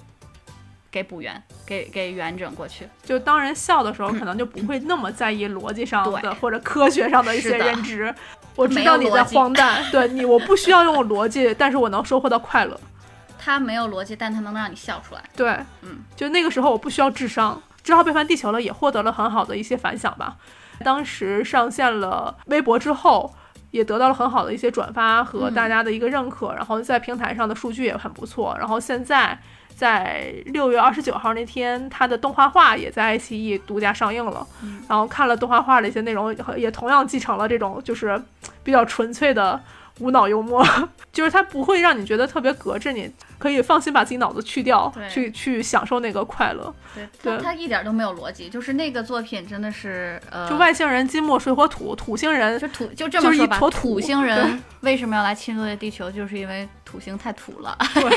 [0.91, 2.87] 给补圆，给给圆整过去。
[3.03, 8.13] 就当人笑的时候，可能就不会那么在意逻辑上的或者科学上的一些认知。
[8.55, 12.79] 我知道你在荒诞， 对你，我不需要用逻辑，但是我能收获到快乐。
[13.39, 15.23] 它没有逻辑，但它能让你笑出来。
[15.35, 20.37] 对，嗯，就那个时候我不需要智商，《之后背叛地球》了也获得了很好的一些反响吧。
[20.83, 23.33] 当时上线了微博之后，
[23.73, 28.55] 也得到了很好的一些转发和嗯大家的一个认可，然后在平台上的数据也很不错。
[28.59, 29.35] 然后现在
[29.75, 34.45] 在六月二十九号那天，它的动画画也在爱奇艺独家上映了。
[34.61, 38.21] 嗯然后看了动画画的一些内容，也同样继承了这种就是
[38.63, 39.59] 比较纯粹的
[39.99, 40.65] 无脑幽默，
[41.13, 46.73] 就是它不会让你觉得特别隔着你，可以放心把自己脑子去掉，去去享受那个快乐。
[46.95, 56.09] 对，对它它一点都没有逻辑，就是那个作品真的是呃，就外星人金木水火土，土星人就土就这就是一么说吧，坨土土星人为什么要来侵略地球？
[56.11, 58.11] 就是因为土星太土了， 对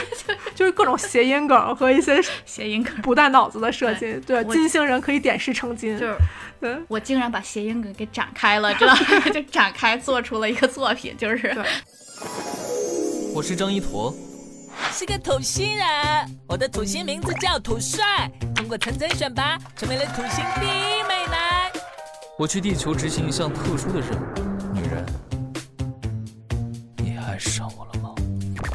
[0.54, 2.94] 就是各种谐音梗和一些 谐音梗。
[3.02, 4.14] 不带脑子的设计。
[4.26, 5.98] 对，我金星人可以点石成金。
[5.98, 6.16] 就是
[6.58, 9.00] 对我竟然把谐音梗给展开了，知道吗？
[9.32, 11.64] 就展开做出了一个作品，就是对
[13.34, 14.14] 我是张一坨，
[14.90, 15.86] 是个土星人，
[16.46, 21.70] 我的土星名字叫土帅，通过层层选拔，成为了土星第一美男。
[22.38, 24.24] 我去地球执行一项特殊的任务。
[24.72, 25.04] 女人，
[26.98, 28.14] 你爱上我了吗？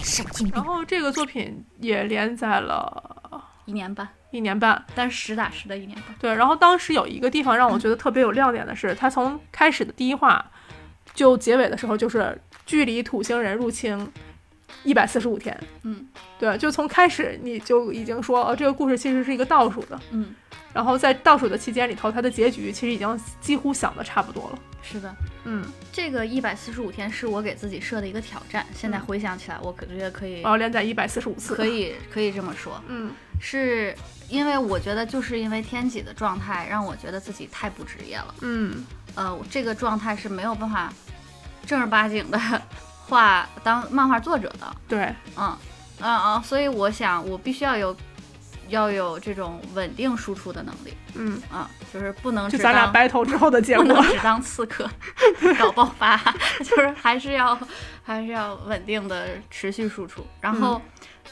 [0.04, 0.64] 神经病然！
[0.64, 4.84] 后这个作品也连载了一年半，一年半。
[4.94, 6.16] 但是实打实的一年半。
[6.20, 10.44] 对，然后当时有一个地方让我觉得特别有亮点的是，他从开始的第一话
[11.14, 14.08] 就结尾的时候，就是距离土星人入侵
[14.84, 15.58] 一百四十五天。
[15.84, 16.08] 嗯
[16.40, 20.00] 对，就从开始你就已经说，哦，这个故事其实是一个倒数的。
[20.12, 20.34] 嗯，
[20.74, 24.60] 然后在倒数的期间里头，它的结局其实已经几乎想的差不多了。
[24.82, 25.14] 是的。
[25.44, 31.56] 嗯，这个一百四十五天是我给自己设的一个挑战，现在嗯回想起来，我可觉得可以我，要连载一百四十五次。
[31.56, 31.68] 可。
[31.68, 32.82] 以，可以这么说。
[32.88, 33.96] 嗯，是
[34.30, 40.92] 因为我觉得就是因为天启的状态让我觉得自己太不职业了，嗯，呃，这个状态是没有办法
[41.66, 42.40] 正儿八经的
[43.08, 45.58] 画当漫画作者的，对，嗯
[46.00, 47.96] 嗯嗯，所以我想我必须要有
[48.70, 54.04] 要有这种稳定输出的能力，嗯，嗯，就是不能只就咱俩当 battle 之后的结果不能。
[54.04, 54.90] 只当刺客
[55.60, 56.18] 搞爆发，
[56.64, 57.58] 就是还是要
[58.04, 60.26] 还是要稳定的持续输出。
[60.40, 60.82] 然后，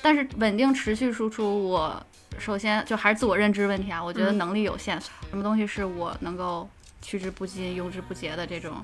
[0.02, 2.06] 但是稳定持续输出，我
[2.38, 4.04] 首先就还是自我认知问题啊。
[4.04, 6.70] 我觉得嗯能力有限，什么东西是我能够
[7.02, 8.84] 取之不尽、用之不竭的这种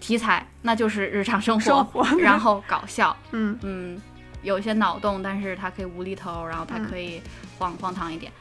[0.00, 3.58] 题材，那就是日常生活，生活然后搞笑， 嗯。
[3.62, 4.00] 嗯，
[4.42, 7.22] 有一些脑洞，但是它可以无厘头，然后它嗯可以
[7.58, 8.32] 荒荒唐一点，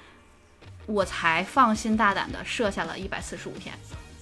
[0.86, 3.74] 我才放心大胆的设下了一百四十五天。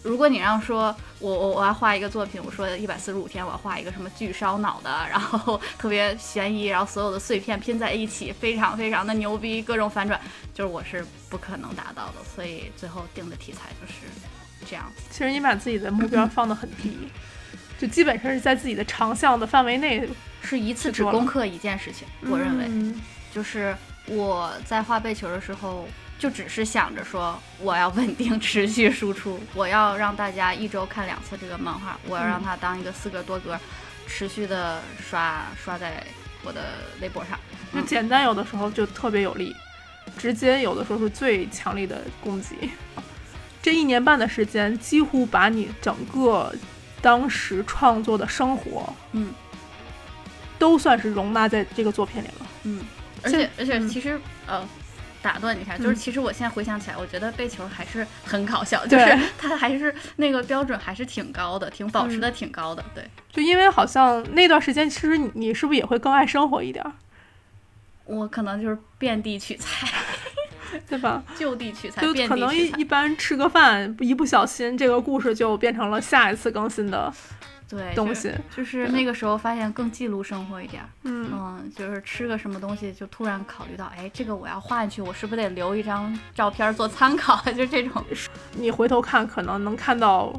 [0.03, 10.19] 如果你让说我我我要画一个作品，我说一百四十五天我要画一个什么巨烧脑的，然后特别悬疑，然后所有的碎片拼在一起，非常非常的牛逼，各种反转，
[10.53, 13.93] 就是我是不可能达到的，所以最后定的题材就是
[14.69, 14.91] 这样。
[15.09, 16.95] 其实你把自己的目标放得很低，
[17.79, 20.07] 就基本上是在自己的长项的范围内。
[20.39, 22.65] 是一次只攻克一件事情，我认为。
[22.69, 23.01] 嗯
[23.33, 23.75] 就是
[24.05, 25.85] 我在画背球的时候，
[26.17, 33.59] 就只是想着说，我要稳定持续输出，我要让大家一周看两次这个漫画，我要让它当一个四格多格，
[34.07, 36.01] 持续的刷刷在
[36.43, 36.61] 我的
[37.01, 37.37] 微博上。
[37.73, 39.53] 就简单，有的时候就特别有力，
[40.17, 42.55] 直接有的时候是最强力的攻击。
[43.67, 46.53] 这一年半的时间，几乎把你整个
[47.01, 49.33] 当时创作的生活嗯
[50.57, 52.47] 都算是容纳在这个作品里了。
[52.63, 52.85] 嗯，
[53.23, 54.65] 而且而且嗯其实、呃。
[55.19, 62.85] 打断你一下，就是嗯其实我现在回想起来，我觉得背球还是很搞笑，就是他还是那个标准还是挺高的，挺保持嗯的挺高的。
[62.95, 66.93] 对，就因为好像那段时间，其实你你是不是也会更爱生活一点儿，
[68.05, 69.87] 我可能就是遍地取材，
[70.87, 71.23] 对吧？
[71.37, 72.67] 就地取材，就可能一。
[72.77, 77.11] 一般吃个饭，一不小心这个故事就变成了下一次更新的
[77.67, 78.31] 对，就是东西。
[78.55, 87.35] 就是那个时候发现更记录生活一点儿，嗯，嗯，就是吃个什么东西，就突然考虑到，哎，这个我要画进去，我是不是得留一张照片做参考？
[87.51, 88.03] 就这种，
[88.53, 90.31] 你回头看，可能能看到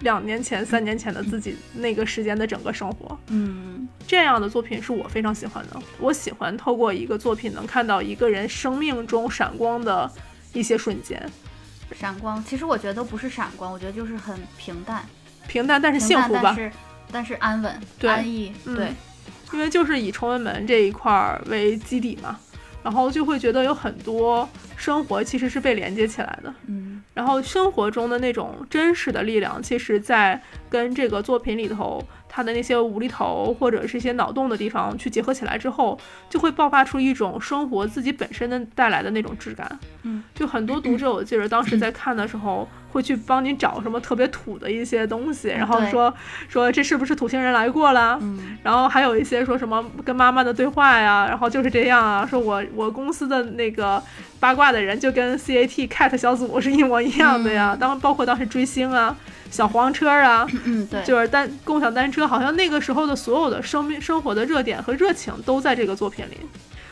[0.00, 3.18] 两年前、三年前的自己那个时间的整个生活。
[3.28, 5.80] 嗯这样的作品是我非常喜欢的。
[5.98, 10.10] 我喜欢透过一个作品能看到一个人生命中闪光的
[10.52, 11.20] 一些瞬间，
[11.92, 15.04] 闪光，其实我觉得都不是闪光，我觉得就是很平淡，
[15.46, 16.54] 平淡但是幸福吧但。
[16.54, 16.72] 是
[17.10, 18.92] 但是安稳、安逸，嗯对，
[19.54, 22.38] 因为就是以崇文门这一块儿为基底嘛，
[22.82, 26.54] 然后就会觉得有很多生活其实是被连接起来的。
[26.66, 35.98] 嗯然后生活中的那种真实的力量，其实在跟这个作品里头它的那些无厘头或者是一些脑洞的地方去结合起来之后，
[36.28, 39.78] 就会爆发出一种生活自己本身的带来的那种质感。
[40.02, 46.12] 嗯，就很多读者，我记得当时在看的时候，会去帮你找什么特别土的一些东西，然后说
[46.48, 48.18] 说这是不是土星人来过了？
[48.20, 54.02] 嗯然后还有一些说什么跟妈妈的对话呀，然后就是这样啊，说我我公司的那个
[54.40, 57.74] 八卦的人就跟 CAT Cat 小组是一模一样的呀。
[57.74, 59.16] 嗯当包括当时追星啊、
[59.50, 66.38] 小黄车啊，嗯，对，就是单共享单车，好像那个时候的所有的生命生活的热点和热情都在这个作品里。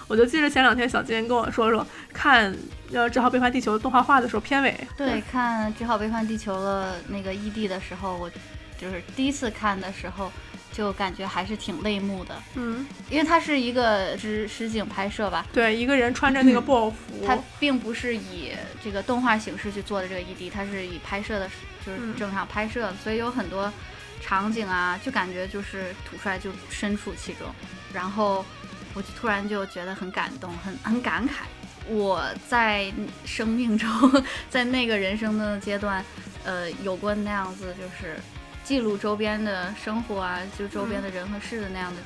[0.09, 2.55] 我就记得前两天小金跟我说说看
[2.92, 8.30] 呃《只好背叛地球》动画化的时候，片尾对，看《只好背叛地球》了那个异地的时候，我
[8.78, 10.30] 就是第一次看的时候，
[10.76, 18.52] 就感觉还是挺泪目的，嗯，因为它是一个实实景拍摄吧，对，一个人穿着那个布偶服，它并不是以
[18.84, 21.48] 这个动画形式去做的这个 ED，它是以拍摄的，
[21.86, 22.14] 就是嗯。
[22.18, 23.72] 正常拍摄，所以有很多
[24.20, 27.48] 场景啊，就感觉就是土帅就身处其中，
[27.94, 28.44] 然后
[28.92, 31.46] 我就突然就觉得很感动，很很感慨。
[31.88, 32.92] 我在
[33.24, 33.88] 生命中，
[34.50, 36.04] 在那个人生的阶段，
[36.44, 38.18] 呃，有过那样子就是
[38.66, 42.02] 记录周边的生活啊，就周边的人和事的那样的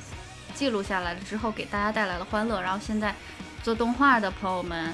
[0.53, 2.61] 记录下来了之后，给大家带来了欢乐。
[2.61, 3.15] 然后现在
[3.63, 4.93] 做动画的朋友们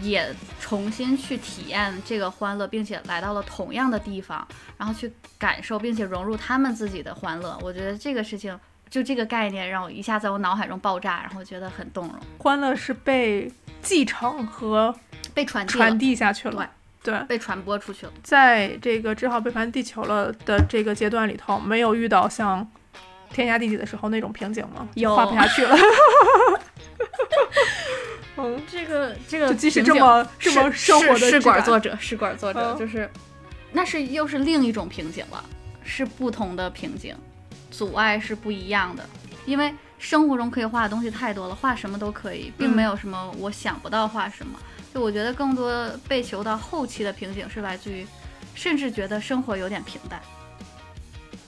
[0.00, 4.46] 也重新去体验这个欢乐，并且来到了同样的地方，
[4.76, 7.58] 然后去感受并且融入他们自己的欢乐。
[7.62, 8.56] 我觉得这个事情。
[8.90, 13.52] 就这个概念让我一下在我脑海中爆炸，然后觉得很动容，欢乐是被
[13.82, 14.94] 继承和
[15.34, 16.72] 被传递传递下去了。
[17.02, 18.12] 对，被传播出去了。
[18.22, 22.66] 在这个《只好背叛地球了》的这个阶段里头，没有遇到像
[23.32, 24.88] 天下地底的时候那种瓶颈吗？
[24.94, 25.76] 有画不下去了。
[28.36, 33.10] 嗯，这个这个就即使这么这么生活的试管作者，试管作者、嗯就是，
[33.72, 35.44] 那是又是另一种瓶颈了，
[35.82, 37.16] 是不同的瓶颈，
[37.70, 39.04] 阻碍是不一样的，
[39.44, 44.58] 因为生活中可以画的东西太多了，画什么都可以，并嗯没有什么我想不到画什么。
[44.98, 48.04] 就我觉得更多被求到后期的瓶颈是来自于，
[48.56, 50.20] 甚至觉得生活有点平淡。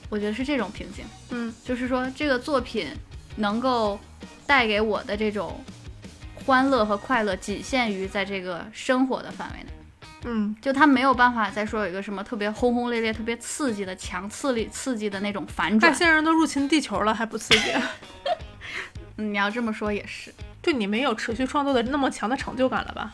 [0.09, 2.87] 我觉得是这种瓶颈，嗯，就是说这个作品
[3.35, 3.99] 能够
[4.47, 5.61] 带给我的这种
[6.45, 9.69] 欢乐和快乐，仅限于在这个生活的范围内。
[10.23, 15.97] 嗯，就他没有办法再说有一个什么特别轰轰烈烈、特别刺激的强刺力、刺激的那种反转外。
[15.97, 17.73] 星人都入侵地球了，还不刺激？
[19.17, 20.33] 嗯，你要这么说也是，
[20.63, 23.13] 就你没有持续创作的那么强的成就感了吧？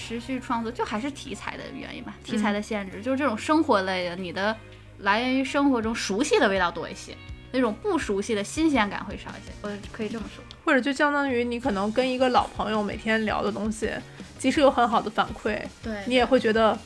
[0.00, 4.56] 持续创作就还是题材的原因吧，题材的限制，就是这种生活类的，你的
[5.00, 7.14] 来源于生活中熟悉的味道多一些，
[7.52, 10.42] 那种不熟悉的新鲜感会少一些，我可以这么说。
[10.64, 13.90] 或者就相当于你可能跟一个老朋友每天聊的东西，
[14.38, 16.78] 即使有很好的反馈，对你也会觉得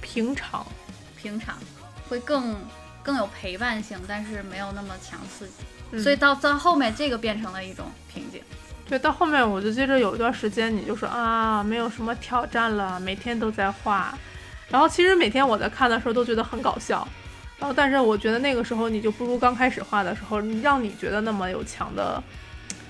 [0.00, 0.66] 平常。
[1.16, 1.54] 平常
[2.08, 2.56] 会更
[3.02, 5.52] 更有陪伴性，但是没有那么强刺激，
[5.92, 8.40] 嗯所以到到后面这个变成了一种瓶颈。
[8.90, 14.12] 对，到后面我就接着有一段时间，你就说啊，没有什么挑战了，每天都在画。
[14.68, 17.06] 然后其实每天我在看的时候都觉得很搞笑，
[17.56, 22.20] 然后但是我觉得那个时候你就不如刚开始画的时候，让你觉得那么有强的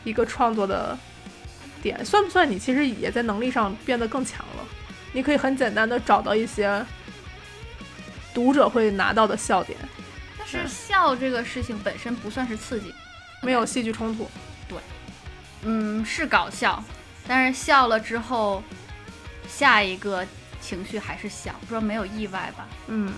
[0.03, 0.97] 一个创作的
[1.83, 4.65] 点，算不算你其实也在能力上变得更强了？
[5.13, 6.83] 你可以很简单的找到一些
[8.33, 9.79] 读者会拿到的笑点，
[10.39, 12.95] 但是笑这个事情本身不算是刺激，
[13.43, 14.31] 没有戏剧冲突。
[15.63, 16.83] 嗯，是搞笑，
[17.27, 18.63] 但是笑了之后，
[19.49, 20.27] 下一个
[20.61, 22.67] 情绪还是笑，不知道没有意外吧？
[22.89, 23.13] 嗯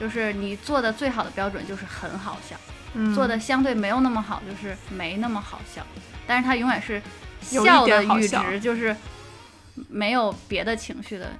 [0.00, 2.56] 就是你做的最好的标准就是很好笑，
[2.94, 5.86] 嗯，做的相对没有那么好就是没那么好笑，
[6.26, 7.00] 但是它永远是
[7.40, 8.94] 笑的阈值，就是
[9.88, 11.30] 没有别的情绪的。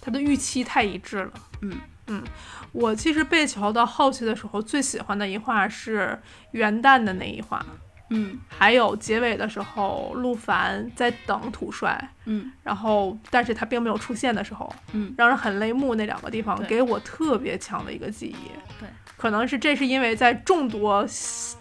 [0.00, 1.32] 它的预期太一致了。
[1.62, 2.22] 嗯嗯，
[2.70, 6.16] 我其实被桥到后期的时候，最喜欢的一画是
[6.52, 7.64] 元旦的那一画，
[8.10, 18.50] 嗯还有结尾的时候，陆凡在等土帅，嗯然后但是他并没有出现的时候，嗯让人很泪目那两个地方，给我特别强的一个记忆。
[18.78, 21.06] 对，可能是这是因为在众多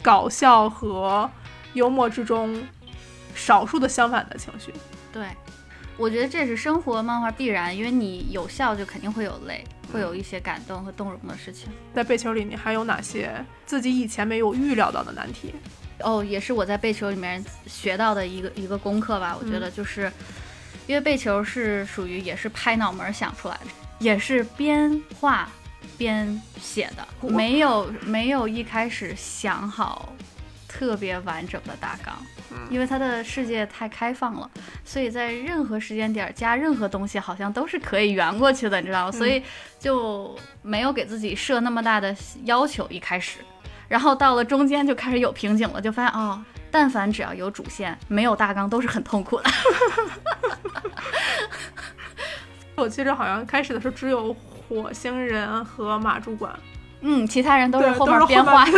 [0.02, 1.30] 搞笑和
[1.74, 2.62] 幽默之中，
[3.34, 4.74] 少数的相反的情绪。
[5.12, 5.28] 对，
[5.98, 11.70] 我觉得这是生活漫画必然，因为你有笑就肯定会有泪，会有一些感动和动容的事情。
[11.94, 13.34] 在背球里，你还有哪些
[13.66, 15.56] 自己以前没有预料到的难题？
[16.00, 19.38] 哦，也是我在背球里面学到的一个一个功课吧。
[19.40, 20.12] 我觉得就是，
[20.88, 23.68] 因为背球是属于也是拍脑门儿想出来的，
[24.00, 25.50] 也是边画
[25.98, 30.14] 边写的，没有没有一开始想好
[30.68, 32.14] 特别完整的大纲，
[32.70, 34.52] 因为它的世界太开放了，
[34.84, 39.12] 所以在任何时间点儿加任何东西好像都是可以圆过去的，你知道吗？
[39.12, 39.42] 所以
[39.80, 43.40] 就没有给自己设那么大的要求一开始。
[43.88, 49.44] 然后到了中间就开始有瓶颈了，就发现哦，但凡只要有主线，没有大纲都是很痛苦的。
[52.76, 54.36] 我记着好像开始的时候只有
[54.68, 56.54] 火星人和马主管，
[57.00, 58.74] 嗯，其他人都是后面编画面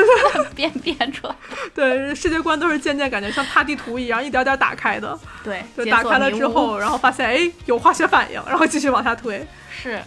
[0.53, 1.35] 编编 出来。
[1.73, 5.17] 对，世界观都是渐渐感觉像踏地图一样，一点点打开的。
[5.43, 9.45] 对，就打开了之后，然后发现哎有化学反应，然后继续往下推。
[9.71, 9.99] 是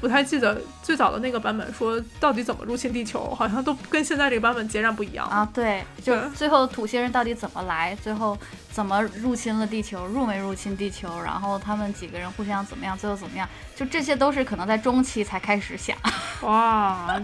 [0.00, 5.26] 不太记得最早的那个版本说到底怎么入侵地球，好像都跟现在这个版本截然不一样。
[5.26, 8.36] 啊，对，就最后土星人到底怎么来，最后
[8.70, 15.96] 怎么入侵了地球，入没入侵地球，然后他们几个人互相怎么样，最后怎么样，就这些都是可能在中期才开始想。
[16.42, 17.18] 哇，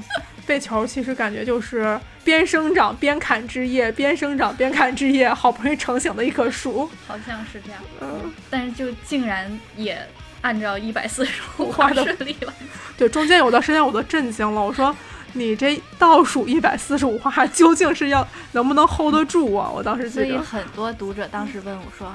[0.47, 6.89] 贝球其实感觉就是边生长边砍枝叶，边生长边砍枝叶，好不容易成型的一棵树。
[7.07, 10.07] 好像是这样，嗯，但是就竟然也
[10.43, 12.53] 按照一百四十五画顺利了。
[12.97, 14.95] 对，中间有段时间我都震惊了，我说
[15.32, 19.70] 你这倒数一百四十五画究竟是要能不能 hold 得住啊？
[19.70, 22.12] 我当时所以，很多读者当时问我说，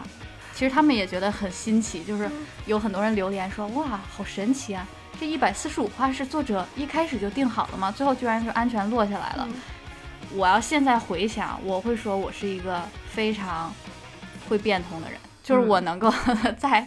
[0.54, 2.30] 其实他们也觉得很新奇，就是
[2.66, 4.88] 有很多人留言说，哇，好神奇啊！
[5.20, 7.92] 这一百四十五画是作者一开始就定好了吗？
[7.92, 9.48] 最后居然就安全落下来了。
[10.34, 13.74] 我要现在回想，我会说我是一个非常
[14.50, 16.14] 会变通的人，就是我能够
[16.60, 16.86] 在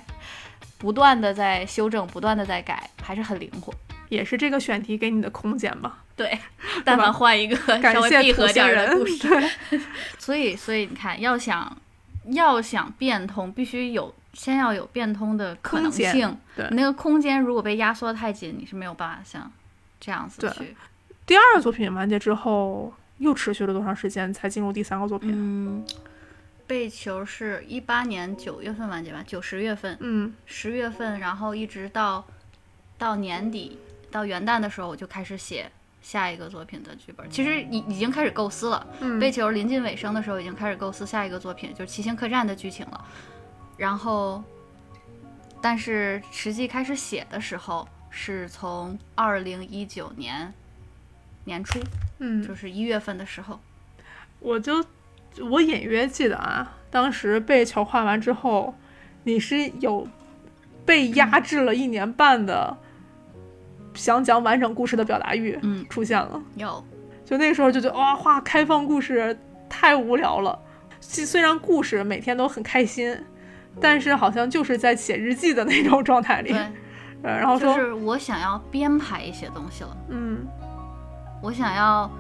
[0.79, 3.75] 不断的在修正，不断的在改，还是很灵活。
[4.09, 6.03] 也是这个选题给你的空间吧。
[6.17, 6.39] 对，
[6.85, 9.81] 但凡换一个感稍微闭合点儿的故事，对，
[10.19, 11.77] 所以，所以你看，要想
[12.27, 16.37] 要想变通，必须有先要有变通的可能性。
[16.57, 19.51] 对你那个空间如果被压缩太紧，你是没有办法像
[20.01, 20.77] 这样子对去。
[21.27, 25.31] 第二个作品完结之后，又持续了多长时间才进入第三个作品？
[25.35, 25.85] 嗯，
[26.69, 32.25] 背球是一八年九月份完结吧，九十月份，嗯十月份，然后一直到
[32.99, 33.79] 到年底
[34.11, 37.29] 到元旦的时候，我就开始写下一个作品的剧本。
[37.31, 38.87] 其实已已经开始构思了。
[39.01, 43.07] 嗯被球临近尾声的时候，已经开始构思下一个作品，就是《七星客栈》的剧情了。
[43.79, 44.45] 然后，
[45.63, 50.53] 但是实际开始写的时候，是从二零一九年
[51.45, 51.81] 年初，
[52.19, 53.59] 嗯，就是一月份的时候。
[54.41, 54.85] 我就
[55.51, 58.75] 我隐约记得啊，当时被球画完之后，
[59.25, 60.07] 你是有
[60.85, 62.77] 被压制了一年半的
[63.95, 66.41] 想讲完整故事的表达欲嗯，出现了。
[66.57, 66.83] 有，
[67.25, 70.59] 就那个时候就觉得哇，画开放故事太无聊了。
[71.01, 73.17] 虽虽然故事每天都很开心，
[73.81, 76.51] 但是好像就是在写日记的那种状态里。
[76.51, 76.59] 对，
[77.23, 79.97] 呃，然后说，就是我想要编排一些东西了。
[80.09, 80.47] 嗯
[81.41, 82.11] 我想要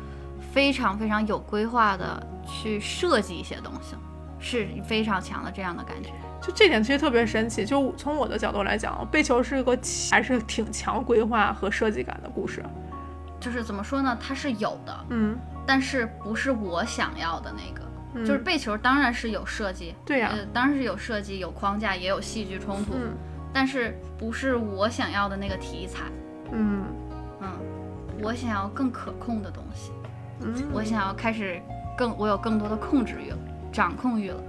[0.58, 3.94] 非常非常有规划的去设计一些东西，
[4.40, 6.10] 是非常强的这样的感觉。
[6.42, 7.64] 就这点其实特别神奇。
[7.64, 9.78] 就从我的角度来讲，背球是一个
[10.10, 12.60] 还是挺强规划和设计感的故事。
[13.38, 17.86] 就是怎么说呢，它是有的，嗯，但是不是我想要的那个。
[18.14, 23.16] 嗯就是背球当然是有设计，对呀呃，当然是有设计、有框架，也有戏剧冲突，嗯
[23.54, 26.00] 但是不是我想要的那个题材。
[26.50, 26.82] 嗯
[27.40, 27.48] 嗯，
[28.20, 29.92] 我想要更可控的东西，
[30.40, 31.60] 嗯，我想要开始
[31.96, 33.36] 更，我有更多的控制欲了，
[33.72, 34.40] 掌控欲了。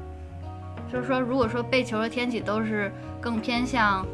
[0.92, 4.06] 就是说，如果说背球和天启都是更偏向，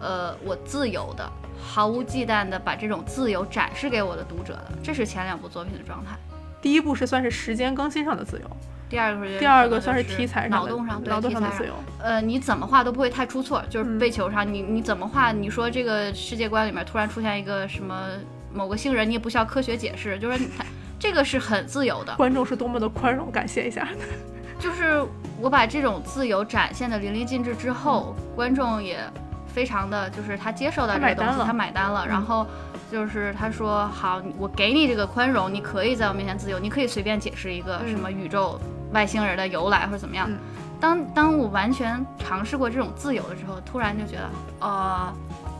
[0.00, 1.30] 呃，我自由的，
[1.62, 6.16] 毫无忌惮的把这种自由展示给我的读者的，这是前两部作品的状态。
[6.60, 8.50] 第一部是算是时间更新上的自由，
[8.88, 11.74] 第二个是第二个算是题材上脑洞上，对脑洞上的题材自由。
[12.02, 18.08] 呃，你怎么画都不会太出错，就是嗯背球上，你你怎么画，你说这个世界观里面突然出现一个什么
[18.52, 20.64] 某个星人，你也不需要科学解释，就是它
[21.04, 22.14] 这个是很自由的。
[22.16, 23.86] 观众是多么的宽容，感谢一下。
[24.58, 25.04] 就是
[25.38, 28.98] 我把这种自由展现的淋漓尽致之后，观众也
[29.46, 32.46] 非常的就是他接受到这个东西，他买单了然后
[32.90, 38.58] 就是他说好，我给你这个宽容，你可以在我面前自由，你可以随便解释一个嗯什么宇宙
[38.92, 40.26] 外星人的由来或者怎么样。
[40.30, 40.38] 嗯
[40.80, 44.28] 当当我完全尝试过这种自由的时候，突然就觉得，
[44.60, 45.10] 呃，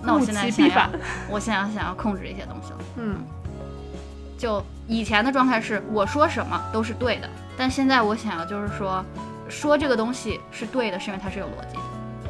[0.03, 0.91] 那我现在想要
[1.31, 2.79] 我现在想要控制一些东西了。
[2.97, 3.17] 嗯
[4.37, 9.05] 就以前的状态是我说什么都是对的，但现在我想要就是说，
[9.49, 11.83] 说这个东西是对的，是因为它是有逻辑的。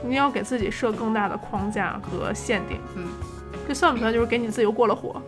[0.07, 2.79] 你要给自己设更大的框架和限定。
[2.95, 3.09] 嗯，
[3.67, 5.21] 这算不算就是给你自由过了火？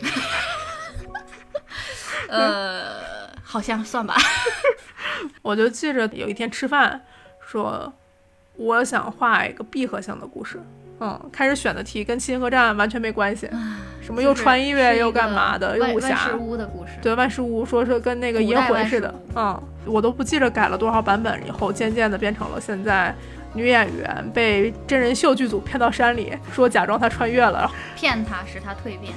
[2.28, 4.14] 呃，好像算吧。
[5.40, 7.02] 我就记着有一天吃饭，
[7.40, 7.90] 说
[8.56, 10.60] 我想画一个闭合性的故事。
[11.00, 13.48] 嗯，开始选的题跟《七星河战》完全没关系，
[14.00, 16.36] 什么又穿越就是又干嘛的，又武侠万万事。
[16.36, 16.92] 屋的故事。
[17.00, 23.14] 对，万事屋说是跟那个银魂似的，嗯，我都不记着改了多少版本以后，渐渐的变成了现在
[23.52, 29.12] 女演员被真人秀剧组骗到山里，说假装她穿越了，骗她使她蜕变。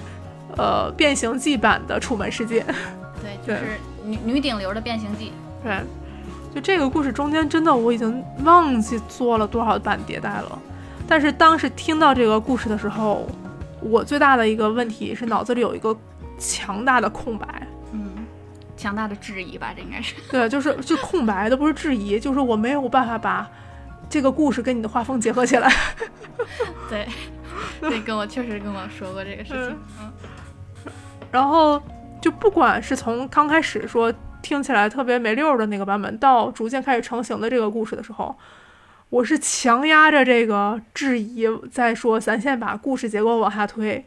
[0.58, 2.62] 呃，变形记版的《楚门世界》。
[3.24, 5.32] 对， 就是女女顶流的变形记。
[5.64, 5.80] 对，
[6.54, 10.60] 就这个故事中间，真的我已经忘记做了多少版迭代了。
[11.12, 13.28] 但是当时听到这个故事的时候，
[13.82, 15.94] 我最大的一个问题是脑子里有一个
[16.40, 17.68] 强大的空白。
[17.92, 18.26] 嗯，
[18.78, 20.16] 强大的质疑吧，这应该是。
[20.32, 23.46] 对，就是就空白的，不是质疑，就是我没有办法把
[24.10, 25.70] 这个故事跟你的画风结合起来。
[26.88, 27.06] 对，
[27.82, 29.78] 对，跟我确实跟我说过这个事情。
[30.00, 30.10] 嗯
[31.30, 31.82] 然后
[32.22, 38.34] 就不管是从刚开始说听起来特别没溜儿的那个版本，到逐渐开始成型的这个故事的时候，
[39.12, 44.04] 我是强压着这个质疑在说，咱先把故事结构往下推。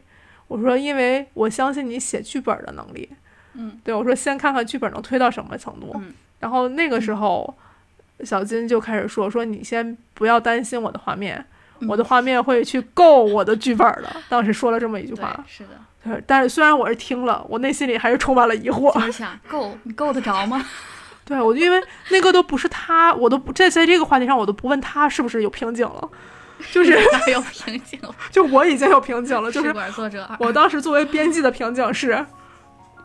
[0.47, 3.07] 我说，因为我相信你写剧本的能力。
[3.53, 5.91] 嗯，对我说，先看看剧本能推到什么程度。
[5.95, 7.55] 嗯然后那个时候，
[8.23, 11.43] 小金就开始说说你先不要担心我的画面，
[11.87, 14.15] 我的画面会去够我的剧本的。
[14.27, 15.69] 当时说了这么一句话。，是的，
[16.03, 18.93] 对，但是虽然我是听了，我内心里还是充满了疑惑。
[18.95, 20.63] 就是想够，你够得着吗？
[21.27, 26.09] 对我，因为那个都不是他，我都不在在这个话题上，我都不问他是不是有瓶颈了，
[26.71, 27.99] 就是哪有瓶颈？
[28.29, 30.29] 就我已经有瓶颈了， 就试是管作者。
[30.39, 32.23] 我当时作为编辑的瓶颈是，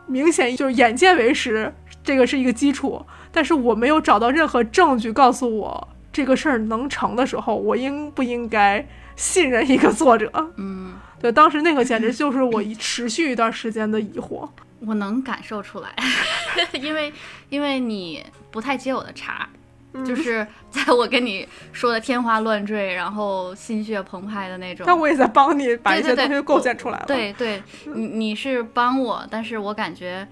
[0.05, 10.31] 明显就是眼见为实，这个是一个基础，但是我没有找到任何证据告诉我这个事儿能成的时候，我应不应该信任一个作者？
[10.57, 14.47] 嗯，对，当时那个简直就是我一持续一段时间的疑惑。
[14.85, 15.95] 我能感受出来，
[16.81, 17.11] 因为
[17.49, 19.47] 因为你不太接我的茬，
[19.93, 20.03] 嗯。
[20.05, 24.85] 就是在我跟你说的天花乱坠，然后心血澎湃的那种。
[24.87, 27.05] 但我也在帮你把一些东西构建出来了。
[27.05, 30.27] 对对，你你是帮我，但是我感觉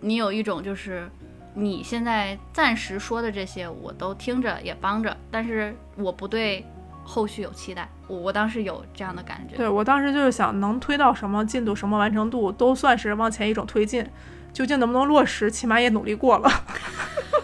[0.00, 1.10] 你有一种就是
[1.54, 6.64] 你现在暂时说的这些我都听着也帮着，但是我不对
[7.10, 7.88] 后续有期待。
[8.06, 9.56] 我我当时有这样的感觉。
[9.56, 14.06] 对我当时就是想，能推到什么进度、什么完成度，都算是往前一种推进。
[14.52, 16.50] 究竟能不能落实，起码也努力过了。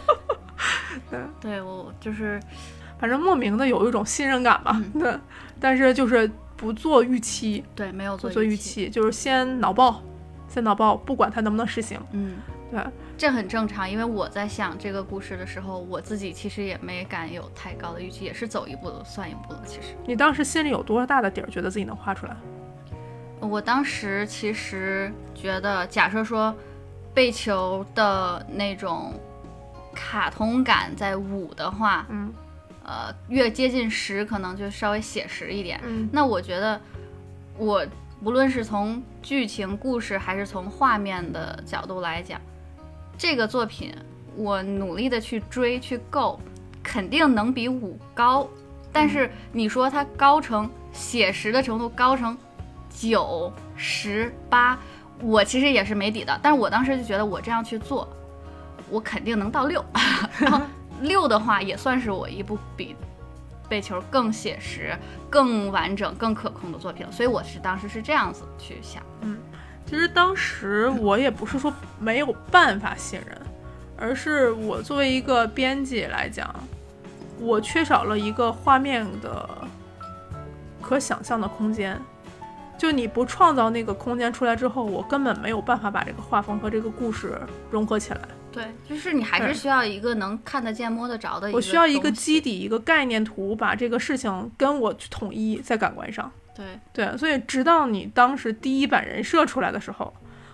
[1.10, 2.40] 对对我就是
[2.98, 4.72] 反正莫名的有一种信任感吧。
[4.74, 5.18] 嗯 对，
[5.60, 8.86] 但是就是不做预期，对没有不做预做期。
[8.86, 10.02] 期，就是先脑爆，
[10.48, 11.96] 先脑爆，不管它能不能实行。
[12.10, 12.38] 嗯，
[12.70, 12.80] 对，
[13.18, 19.62] 这很正常，因为我在想这个故事的时候，我自己其实也没敢有太高的预期，也是走一步算一步了。
[19.64, 22.36] 其实你当时心里有多大的底儿，觉得自己能画出来？
[23.40, 26.54] 我当时其实觉得，假设说
[27.14, 29.12] 被球的那种
[29.94, 32.32] 卡通感在五的话，嗯
[32.84, 35.80] 呃，越接近十可能就稍微写实一点。
[35.84, 36.80] 嗯那我觉得，
[37.56, 37.84] 我
[38.22, 42.40] 无论是从剧情故事还是从画面的角度来讲，
[43.18, 43.94] 这个作品
[44.36, 46.38] 我努力的去追去够，
[46.82, 48.48] 肯定能比五高。
[48.92, 52.36] 但是你说它高成写实的程度高成
[52.90, 54.78] 九十八，
[55.22, 56.38] 我其实也是没底的。
[56.42, 58.08] 但是我当时就觉得我这样去做，
[58.90, 59.84] 我肯定能到六。
[60.38, 60.60] 然后
[61.00, 62.96] 六的话也算是我一部比
[63.68, 64.96] 背球更写实、
[65.28, 67.12] 更完整、更可控的作品了。
[67.12, 69.02] 所以我是当时是这样子去想。
[69.22, 69.38] 嗯
[69.86, 73.38] 其实当时我也不是说没有办法信任，
[73.96, 76.52] 而是我作为一个编辑来讲，
[77.38, 79.48] 我缺少了一个画面的
[80.82, 82.00] 可想象的空间。
[82.78, 88.20] 就你不创造那个空间出来之后，我根本没有办法把这个画风和这个故事融合起来。
[88.52, 91.50] 对，就是你还是需要一个能看得见、摸得着的。
[91.52, 92.38] 我需要一个基。
[92.38, 96.30] 底，一个概念图，把这个事情跟我去统一在感官上。
[96.56, 100.12] 对，对，所以直到你当时第一版人设出来的时候，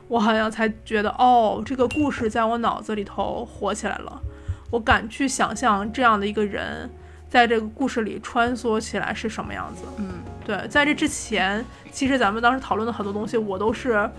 [0.09, 4.20] 我好像才觉得，哦，这个故事在我脑子里头活起来了。
[4.70, 6.90] 我敢去想象这样的一个人，
[7.28, 9.84] 在这个故事里穿梭起来是什么样子。
[9.98, 14.11] 嗯，对，在这之前，其实咱们当时讨论的很多东西，我都是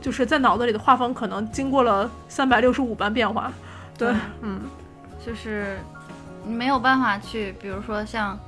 [0.00, 3.50] 就是在脑子里的画风可能经过了三百六十五般变化。
[3.98, 4.60] 对，嗯，
[5.24, 5.78] 就是
[6.44, 8.38] 你没有办法去，比如说像呃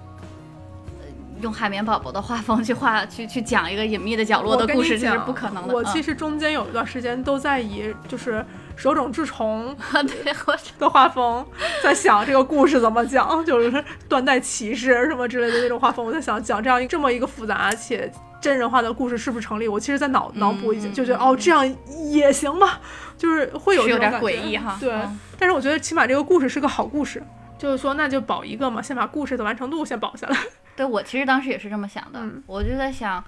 [1.40, 5.74] 用海绵宝宝的画风去画去去讲一个隐秘的角落的故事，这是不可能的。
[5.74, 8.44] 我其实实中间有一段时间都在以就是
[8.76, 10.32] 手冢治虫 对
[10.78, 11.44] 的画风
[11.82, 18.10] 在想这个故事怎么讲，就是断代骑士什么之类的那种画风，我在想讲这样一这么一个复杂且
[18.40, 19.66] 真人化的故事是不是成立？
[19.66, 21.76] 我其实，在脑脑补已经就觉得哦，这样
[22.10, 22.80] 也行吧，
[23.16, 24.76] 就是会有是有点这种感觉诡异哈。
[24.80, 27.22] 对，嗯但是我觉得起码这个故事是个好故事，
[27.58, 30.38] 就是说那就保一个嘛，先把故事的完成度先保下来。
[30.76, 33.22] 对我其实当时也是这么想的，嗯我就在想，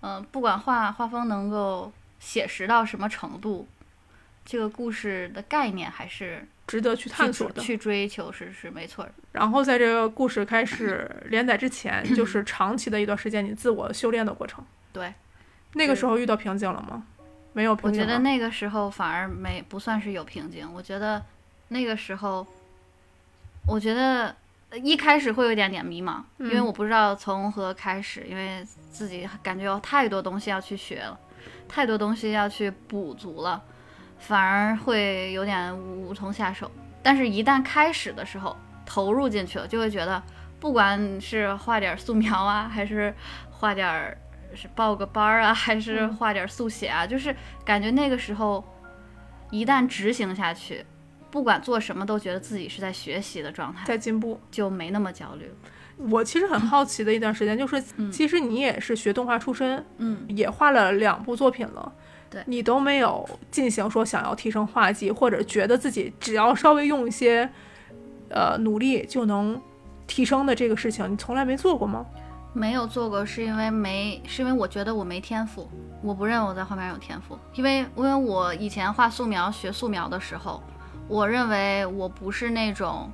[0.00, 3.66] 嗯、不管画画风能够写实到什么程度，
[4.44, 7.62] 这个故事的概念还是值得去探索的。
[7.62, 9.08] 去追求是是没错。
[9.32, 14.64] 然后在这个故事开始连载之前， 就是长期的一段时间你自我修炼的过程。
[14.92, 15.14] 对，
[15.74, 17.04] 那个时候遇到瓶颈了吗？
[17.52, 18.06] 没有我瓶颈我。
[18.06, 21.22] 觉得那个时候反而没不算是有瓶颈，我觉得
[21.68, 22.46] 那个时候，
[23.66, 24.34] 我觉得
[24.82, 31.18] 一开始会有一点点迷茫，因为嗯我不知道从何开始，因为自己感觉有太多东西要去学了，
[31.68, 33.60] 太多东西要去补足了，
[34.18, 36.70] 反而会有点无从下手。
[37.02, 40.22] 但是，一旦开始的时候投入进去了，就会觉得，
[40.58, 43.14] 不管是画点素描啊，还是
[43.50, 44.16] 画点儿
[44.54, 48.64] 是报个班儿啊，还是嗯画点速写啊，就是感觉那个时候
[49.50, 50.84] 一旦执行下去，
[51.36, 54.40] 不管做什么都觉得自己是在学习的状态，在进步。
[54.50, 55.52] 就没那么焦虑。
[55.98, 61.92] 我其实很好奇的一段时间，就是嗯其实你也是学动画出身，嗯，也画了两部作品了。
[62.30, 67.46] 对你都没有进行说想要提升画技，或者觉得自己只要稍微用一些
[68.30, 69.60] 呃努力就能
[70.06, 72.06] 提升的这个事情，你从来没做过吗？
[72.54, 75.68] 没有做过，是因为没，是因为我觉得我没天赋，
[76.02, 80.62] 我不认为我在画面有天赋，因为因为我以前画素描学素描的时候，
[81.08, 83.10] 我认为我不是那种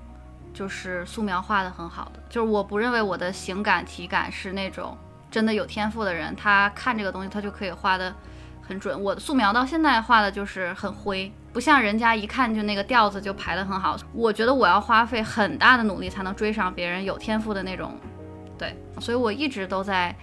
[0.54, 4.96] 就是素描画的很好的，就是我不认为我的形感体感是那种
[5.30, 8.14] 真的有天赋的人，他看这个东西他就可以画的
[8.60, 9.00] 很准。
[9.02, 11.30] 我的素描到现在画的就是很灰。
[11.52, 17.94] 不像人家一看就那个调子就排得很好，我觉得我要花费很大的努力才能追上别人有天赋的那种
[18.56, 20.16] 对，所以我一直都在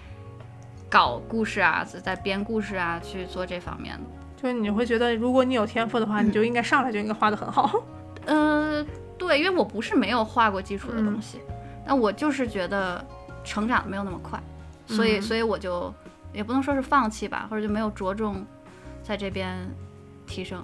[0.89, 4.18] 搞故事啊，在编故事啊，去做这方面的。
[4.42, 7.84] 就是你会觉得，如果你有天赋的话，你就应该上来就应该画的很好。
[8.26, 8.86] 呃，
[9.18, 11.40] 对，因为我不是没有画过基础的东西，
[11.86, 13.04] 但我就是觉得
[13.44, 14.42] 成长的没有那么快，
[14.88, 15.94] 所以，嗯所以我就
[16.32, 18.46] 也不能说是放弃吧，或者就没有着重
[19.04, 19.58] 在这边
[20.26, 20.64] 提升。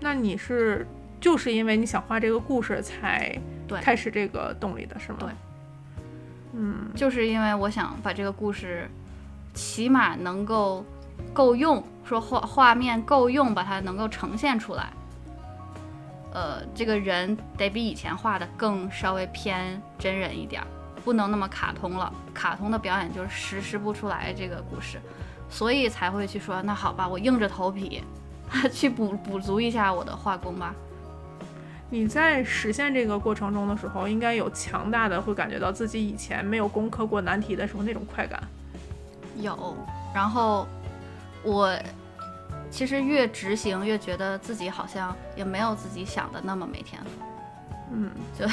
[0.00, 0.84] 那你是
[1.20, 5.18] 就是因为你想画这个故事才对开始这个动力的是吗？
[5.20, 5.28] 对，
[6.54, 8.90] 嗯，就是因为我想把这个故事
[9.54, 10.84] 起码能够
[11.32, 14.90] 够用，说画画面够用，把它能够呈现出来。
[16.32, 20.66] 呃，这个人得比以前画的更稍微偏真人一点儿，
[21.04, 22.12] 不能那么卡通了。
[22.32, 24.98] 卡通的表演就是实施不出来这个故事，
[25.50, 28.02] 所以才会去说，那好吧，我硬着头皮
[28.72, 30.74] 去补补足一下我的画工吧。
[31.90, 38.42] 你在实现这个过程中的时候，应该有强大的会感觉到自己以前没有攻克过难题的时候那种快感。
[39.36, 39.76] 有，
[40.14, 40.66] 然后
[41.42, 41.76] 我
[42.70, 47.10] 其实越执行越觉得自己好像也没有自己想的那么没天赋，
[47.92, 48.46] 嗯， 就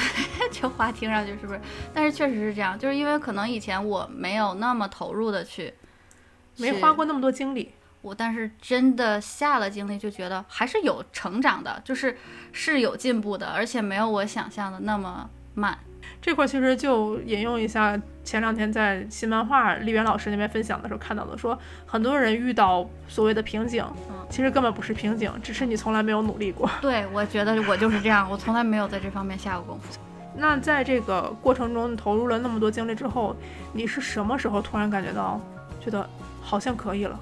[0.52, 1.60] 这话听上去是不是？
[1.94, 5.72] 但是确实是这样，就是因为可能以前我没有那么投入的去，
[6.56, 7.72] 没花过那么多精力。
[8.02, 12.16] 我，但是真的下了精力，就觉得还是有成长的，就是
[12.50, 15.78] 是有进步的，而且没有我想象的那么慢。
[16.22, 26.70] 这块其实就引用一下前两天在新漫画丽媛老师那边分享的时候看到的，说很多人遇到所谓的瓶颈，嗯其实根本不是瓶颈，只是你从来没有努力过。
[26.80, 29.98] 对，我觉得我就是这样，我从来没有在这方面下过功夫。
[30.36, 33.34] 那在这个过程中，你投入了那么多精力之后，
[33.72, 35.40] 你是什么时候突然感觉到，
[35.80, 36.08] 觉得
[36.40, 37.18] 好像可以了？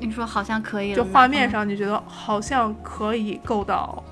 [0.00, 4.02] 你说好像可以了，就画面嗯上，你觉得好像可以够到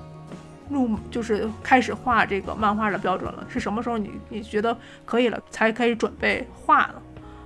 [0.73, 3.45] 入，就是开始画这个漫画的标准了？
[3.47, 6.95] 是什么时候你你觉得可以了，才开始准备画了？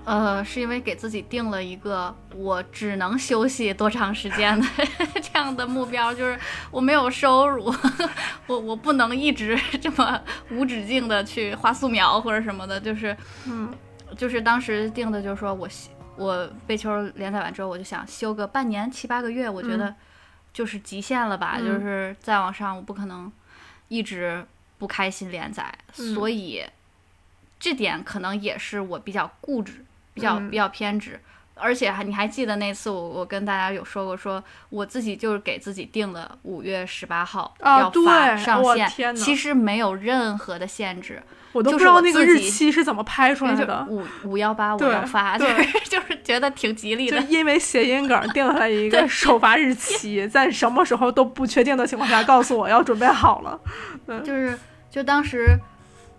[0.06, 4.66] 呃，是因为给自己定了一个我只能休息多长时间的
[5.22, 6.40] 这样的目标，就是
[6.72, 7.66] 我没有收入，
[8.48, 10.18] 我我不能一直这么
[10.50, 13.14] 无止境的去画素描或者什么的，就是
[13.46, 13.70] 嗯，
[14.16, 19.94] 就是当时定的就是说我休我被球连载完之后，我就想休个半年七八个月，我觉得
[20.58, 21.66] 就是极限了吧，嗯。
[21.68, 23.32] 就是再往上我不可能
[23.90, 24.44] 一直
[24.80, 26.16] 不开心连载，嗯。
[26.16, 26.64] 所以
[27.60, 29.86] 这点可能也是我比较固执，
[30.16, 30.50] 比较嗯。
[30.50, 31.20] 比较偏执。
[31.60, 41.22] 而且还你还记得那次我我跟大家有说过，说我自己就是给自己定了五月十八号啊要发上线，其实没有任何的限制，
[41.54, 47.20] 我都不知道那个日期是怎么拍出来的，五五幺八我对要发， 就对是就是觉得挺吉利的。
[47.20, 53.60] 就因为谐音梗定下来一个 首发日期， 在什么时候都不确定的情况下告诉我要准备好了。
[54.24, 54.58] 就是
[54.90, 55.58] 就当时，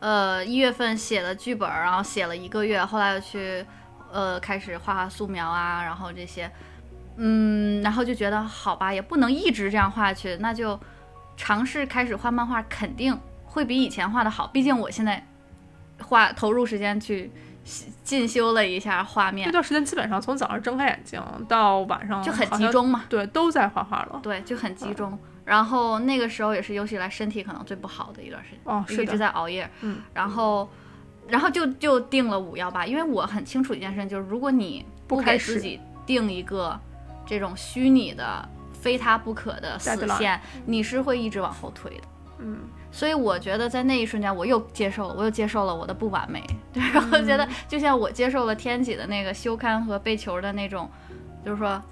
[0.01, 3.65] 呃，一月份写了剧本，然后写了一个月，后来又去，
[4.13, 6.51] 呃，开始画画素描啊，然后这些，
[7.17, 10.79] 嗯，然后就觉得好吧，也不能一直这样画下去，那就
[11.37, 13.19] 尝试开始画漫画，肯定
[13.49, 14.47] 会比以前画的好。
[14.47, 15.27] 毕竟我现在
[16.01, 17.31] 画投入时间去
[18.03, 23.05] 进修了一下画面这，段时间基本上从早上睁开眼睛到晚上就很，集中嘛。
[23.09, 24.21] 对，都在画画了。
[24.23, 25.19] 对，就很集中。
[25.45, 29.69] 然后那个时候也是有史以来身体可能最不好的一段时间，哦，是一直，在熬夜。
[29.81, 30.69] 嗯，然后，
[31.27, 36.79] 然后就就定了五幺八，因为我很清楚一件事情，就是如果你不不开始给自己定一个
[37.25, 42.03] 这种虚拟的、非他不可的死线，你是会一直往后推的。
[42.41, 42.59] 嗯，
[42.91, 46.43] 所以我觉得在那一瞬间，我又接受了，我又接受了我的不完美。
[46.73, 47.51] 对，然后觉得嗯。
[47.69, 50.91] 就像我接受了天启的那个休刊和被球的那种，
[51.45, 51.83] 就是说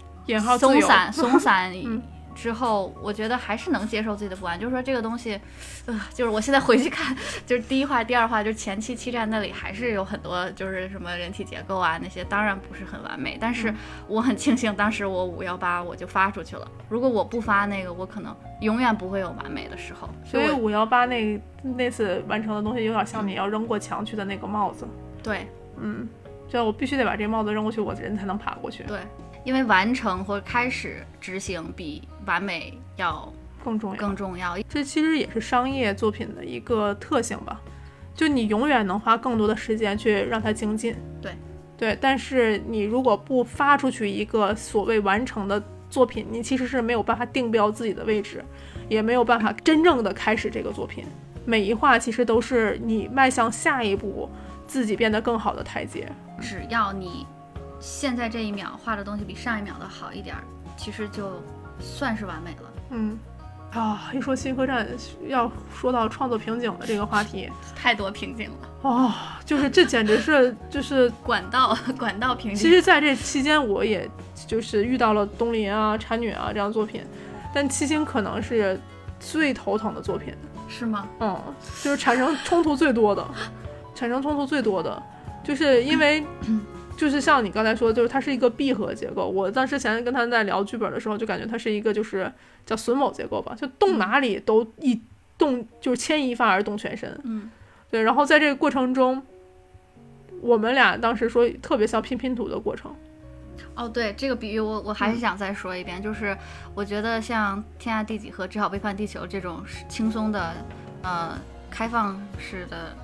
[0.59, 2.03] 松散松散 嗯
[2.37, 4.61] 之后，我觉得还是能接受自己的不安。
[4.61, 5.41] 就是说这个东西，
[5.87, 7.17] 呃，就是我现在回去看，
[7.47, 13.39] 就是第一话、第二话，就是前期七战那里还是有很多就是什么人体结构啊那些，当然不是很完美。
[13.41, 13.77] 但是嗯
[14.07, 16.71] 我很庆幸当时我五幺八我就发出去了。
[16.89, 20.09] 如果我不发那个，我可能永远不会有完美的时候。
[20.25, 24.87] 所以五幺八那那次完成的东西有点像你要扔过墙去的那个帽子。
[25.23, 26.09] 对嗯，
[26.49, 29.01] 就我必须得把这帽子扔过去，我人才能爬过去，对，
[29.47, 33.33] 因为完成或者开始执行比完美要
[33.65, 33.97] 更重要。
[33.97, 34.59] 更重要。
[34.69, 37.61] 这其实也是商业作品的一个特性吧，
[38.13, 40.97] 就你永远能花更多的时间去让它精进。
[41.23, 41.33] 对，
[41.79, 48.45] 对，但是你如果不发出去一个所谓完成的作品，你其实是没有办法定标自己的位置，
[48.89, 51.05] 也没有办法真正的开始这个作品。
[51.45, 54.29] 每一画其实都是你迈向下一步
[54.67, 56.11] 自己变得更好的台阶。
[56.41, 57.25] 只要你
[57.87, 60.43] 现在这一秒画的东西比上一秒的好一点儿，
[60.77, 61.41] 其实就
[61.79, 62.73] 算是完美了。
[62.91, 63.17] 嗯，
[63.73, 64.85] 啊，一说新客站，
[65.29, 69.13] 要说到创作瓶颈的这个话题， 太多瓶颈了，哦，
[69.45, 72.59] 就是这简直是就是 管道 管道瓶颈。
[72.61, 74.11] 其实，在这期间，我也
[74.49, 77.05] 就是遇到了东林啊、产女啊这样作品，
[77.55, 78.81] 但七星可能是
[79.21, 80.35] 最头疼的作品，
[80.69, 81.07] 是吗？
[81.21, 81.41] 嗯，
[81.85, 83.25] 就是产生冲突最多的，
[83.95, 85.01] 产生冲突最多的，
[85.45, 86.27] 就是因为。
[86.97, 89.29] 就是像你刚才说，就是它是一个闭合结构。
[89.29, 92.33] 我当时前跟他在聊剧本的时候，就感觉它是一个就是
[92.65, 95.01] 叫榫卯结构吧，就动哪里都一
[95.37, 97.21] 动就是牵一发而动全身。
[97.25, 97.51] 嗯，
[97.91, 98.03] 对。
[98.03, 99.23] 然后在这个过程中，
[100.41, 102.95] 我们俩当时说特别像拼拼图的过程。
[103.75, 106.37] 哦，对，这个比喻我我还是想再说一遍，就是
[106.75, 110.55] 我觉得像《天下第几》和《只好背叛地球》这种是轻松的，
[111.03, 111.39] 呃，
[111.71, 112.97] 开放式的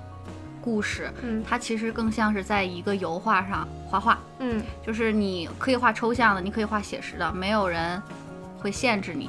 [0.62, 1.44] 故事，嗯。
[1.46, 4.62] 它其实更像是在一个油画上画画，嗯。
[4.86, 8.00] 就是你可以画抽象的，你可以画写实的，没有人
[8.58, 9.28] 会限制你，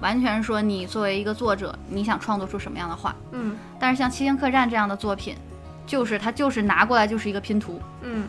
[0.00, 3.14] 完全说你作为一个作者，你想创作出什么样的画。
[3.32, 3.56] 嗯。
[3.78, 5.36] 但是像《七星客栈》这样的作品，
[5.86, 8.28] 就是它就是拿过来就是一个拼图，嗯，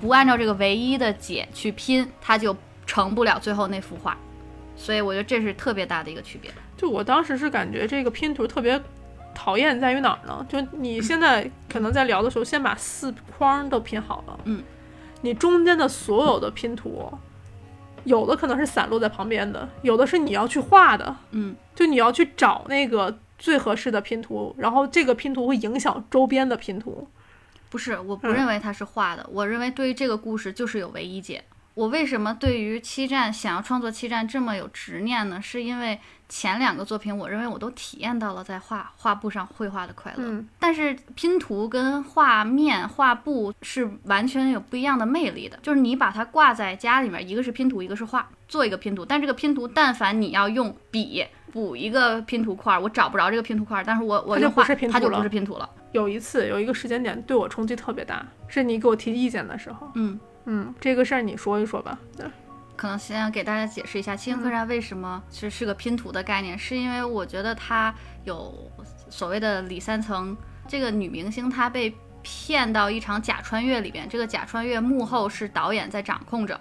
[0.00, 2.54] 不按照这个唯一的解去拼，它就
[2.86, 4.16] 成不了最后那幅画。
[4.76, 6.50] 所以我觉得这是特别大的一个区别。
[6.76, 8.80] 就我当时是感觉这个拼图特别
[9.34, 10.44] 讨厌在于哪儿呢？
[10.48, 14.62] 就你现在可能在聊的时候，先把四框都拼好了，嗯，
[15.22, 17.12] 你中间的所有的拼图，
[18.04, 27.08] 有的可能是散落在旁边的，有的是你要去画的，嗯，就你要去找那个最合适的拼图，然后这个拼图会影响周边的拼图。
[27.70, 31.44] 不是，我不嗯认为它是画的，我认为对于这个故事就是有唯一解。
[31.74, 35.40] 我为什么对于七战想要创作七战这么有执念呢？
[35.40, 35.98] 是因为
[36.30, 40.18] 前两个作品，我认为我都体验到了在画画布上绘画的快乐。
[40.24, 45.58] 嗯但是拼图跟画面、画布是完全有不一样的魅力的。
[45.60, 49.04] 就是你把它挂在家里面，一个是拼图，一个是画，做一个拼图。
[49.04, 55.68] 但这个拼图，但凡你要用笔补一个拼图块儿，我找不着这个拼图块儿，但是我我它就用画不是拼图它就不了是拼图了。
[55.92, 59.90] 有一次有一个时间点对我冲击特别大，是你给我提意见的时候。
[59.94, 60.18] 嗯。
[60.46, 61.98] 嗯，这个事儿你说一说吧。
[62.16, 62.26] 对
[62.80, 68.72] 可能先给大家解释一下七星客栈为什么其实是个拼图的概念，是因为我觉得它有
[69.10, 70.34] 所谓的里三层，
[70.66, 76.58] 这个女明星她被骗到一场假穿越里边，这个假穿越幕后是导演在掌控着，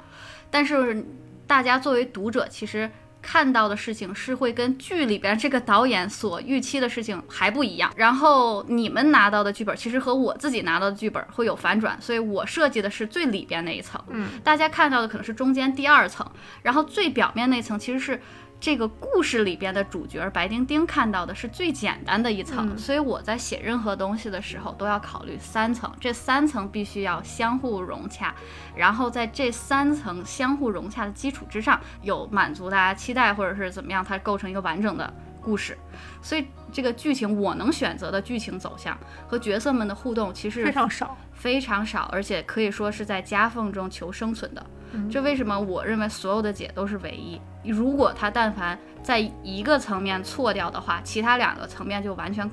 [0.52, 1.06] 但是
[1.48, 2.92] 大家作为读者，其实
[3.22, 7.92] 看到的事情是会跟剧里边这个导演所预期的事情还不一样。
[7.96, 16.26] 然后你们拿到的剧本其实和我自己拿到的剧本会有反转，所以我设计的是最里边那一层，嗯，大家看到的可能是中间第二层，
[16.62, 18.22] 然后最表面那层其实是。
[18.60, 28.36] 这个故事里边的主角白丁丁看到的是最简单的一层，嗯所以我在写任何东西的时候都要考虑三层，这三层必须要相互融洽，
[28.76, 35.78] 然后在这三层相互融洽的基础之上，有满足大家期待或者是怎么样，它构成一个完整的故事。
[36.22, 41.18] 所以这个剧情我能选择的剧情走向和角色们的互动其实非常少。
[41.32, 44.66] 非常少，而且可以说是在夹缝中求生存的。
[45.10, 47.40] 这为什么我认为所有的解都是唯一？
[47.70, 52.50] 如果他但凡在一个层面错掉的话，其他两个层面就完全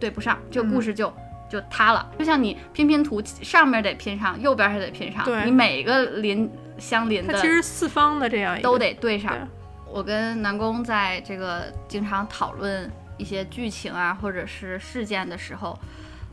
[0.00, 1.12] 对不上，这个故事就、
[1.48, 2.10] 就塌了。
[2.18, 9.32] 就像你拼拼图，上面得拼上，右边还得拼上，你每个邻相邻的它其实四方的这样都得对上。
[9.32, 9.40] 对
[9.88, 15.78] 我跟南宫在这个经常讨论一些剧情啊，或者是事件的时候，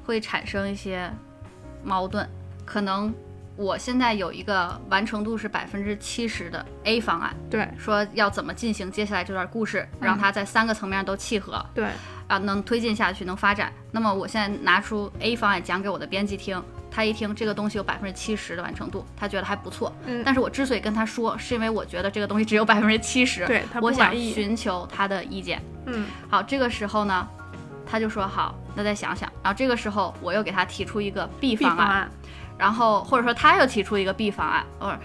[0.06, 1.12] 会产生一些
[1.84, 2.28] 矛盾。
[2.66, 3.14] 可能
[3.56, 7.68] 我现在有一个完成度是百分之七十的 A 方案，对。
[7.78, 11.64] 说要怎么进行接下来这段故事，让它在三个层面都契合。
[11.74, 11.88] 对。
[12.28, 13.72] 啊，能推进下去，能发展。
[13.92, 19.94] 那么我现在拿出 A 方案讲给我的编辑听，他一听这个东西有百分之七十的完成度，他觉得还不错。
[20.08, 20.24] 嗯。
[20.26, 25.62] 但是我之所以跟他说，是因为我觉得这个东西只有百分之七十，对他不我想寻求他的意见。
[25.86, 26.08] 嗯。
[26.30, 27.28] 好，这个时候呢，
[27.86, 29.32] 他就说好，那再想想。
[29.44, 32.10] 然后这个时候我又给他提出一个案，方案，
[32.58, 34.98] 然后或者说他又提出一个 B 方案，哦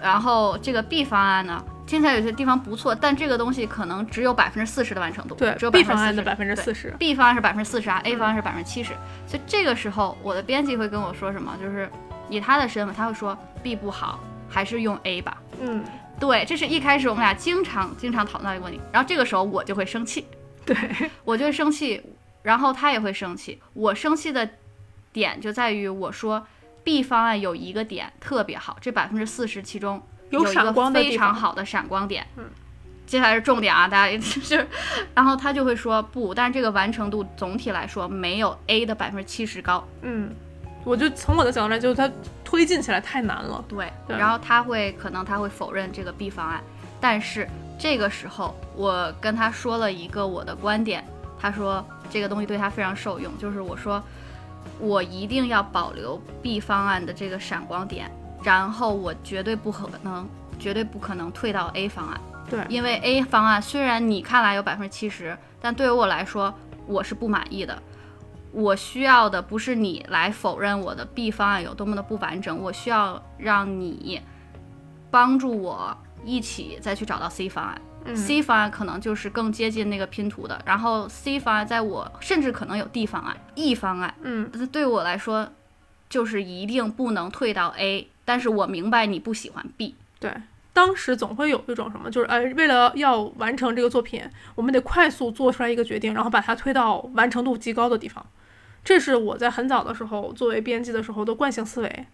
[0.00, 8.92] 然后这个 B 方案呢，听起来有些地方不错，但这个东西可能只有百分之四十的完成度，对只有 B 40%方案的百分之四十，B 方案是百分之四十啊，A 方案是百分之七十，
[9.26, 11.56] 所以这个时候我的编辑会跟我说什么？
[11.58, 11.88] 就是
[12.28, 15.38] 以他的身份，他会说 B 不好，还是用 A 吧。
[15.62, 15.82] 嗯，
[16.20, 20.26] 对，这是一开始我们俩经常经常讨论到一个问题，然后这个时候我就会生气，
[20.66, 20.76] 对，
[21.24, 22.02] 我就会生气，
[22.42, 23.58] 然后他也会生气。
[23.72, 24.46] 我生气的
[25.12, 26.46] 点就在于我说
[26.84, 32.26] B 方案有一个点特别好，这百分之四十其中有闪个非光的地方常好的闪光点。
[32.36, 32.44] 嗯，
[33.06, 34.66] 接下来是重点啊，大家 就是，
[35.14, 39.82] 然后他就会说不，但是这个完成度总体来说没有 A 的百分之七十高。
[40.02, 40.30] 嗯，
[40.84, 42.10] 我就从我的角度来，就是它
[42.44, 43.64] 推进起来太难了。
[43.66, 46.62] 对，对然后他会可能他会否认这个 B 方案，
[47.00, 51.02] 但是这个时候我跟他说了一个我的观点，
[51.38, 54.02] 他说这个东西对他非常受用，就是我说
[54.80, 58.10] 我一定要保留 B 方案的这个闪光点，
[58.42, 66.52] 然后我绝对不可能，绝对不可能退到 A 方案，对，因为 A 方案虽然你看来有百分之七十，但对于我来说
[66.86, 67.80] 我是不满意的。
[68.52, 74.20] 我需要的不是你来否认我的 B 方案有多么的不完整，我需要让你
[75.10, 77.80] 帮助我一起再去找到 C 方案。
[78.04, 85.48] 嗯 C 方案可能就是更接近那个拼图的，然后 C 方案在我甚至可能有 D 方案、E 方案，嗯，对我来说
[86.08, 88.08] 就是一定不能退到 A。
[88.24, 90.32] 但是我明白你不喜欢 B，对。
[90.72, 94.22] 当时总会有一种什么，就是呃，为了要完成这个作品，
[94.56, 98.24] 我们得快速做出来一个决定，然后把它推到完成度极高的地方。
[98.82, 102.06] 这是我在很早的时候作为编辑的时候的惯性思维，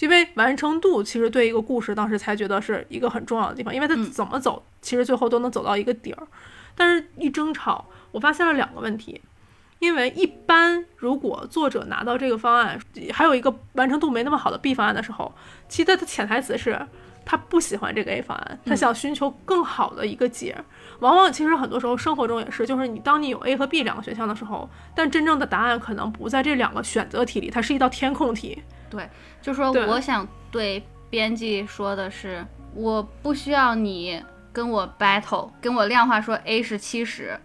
[0.00, 6.26] 因为完成度其实对一个故事当时才觉得是一个很重要的地方，因为它嗯怎么走，其实最后都能走到一个底儿。
[6.74, 9.20] 但是，一争吵，我发现了两个问题。
[9.80, 12.80] 因为一般如果作者拿到这个方案，
[13.12, 15.32] 还有一个完成度没那么好的 B 方案的时候，
[15.68, 16.84] 其实他的潜台词是
[17.24, 20.56] 他不喜欢这个 A 方案，他想寻求更好的一个解。
[20.98, 28.60] 往往其实很多时候生活中也是，就是你当你有 A 和 B 两个选项的时候，但真正的答案可能不在这两个选择题里，它是一道填空题。
[29.40, 34.22] 就说我想对编辑说的是，我不需要你
[34.52, 37.38] 跟我 battle，跟我量化说 A 是七十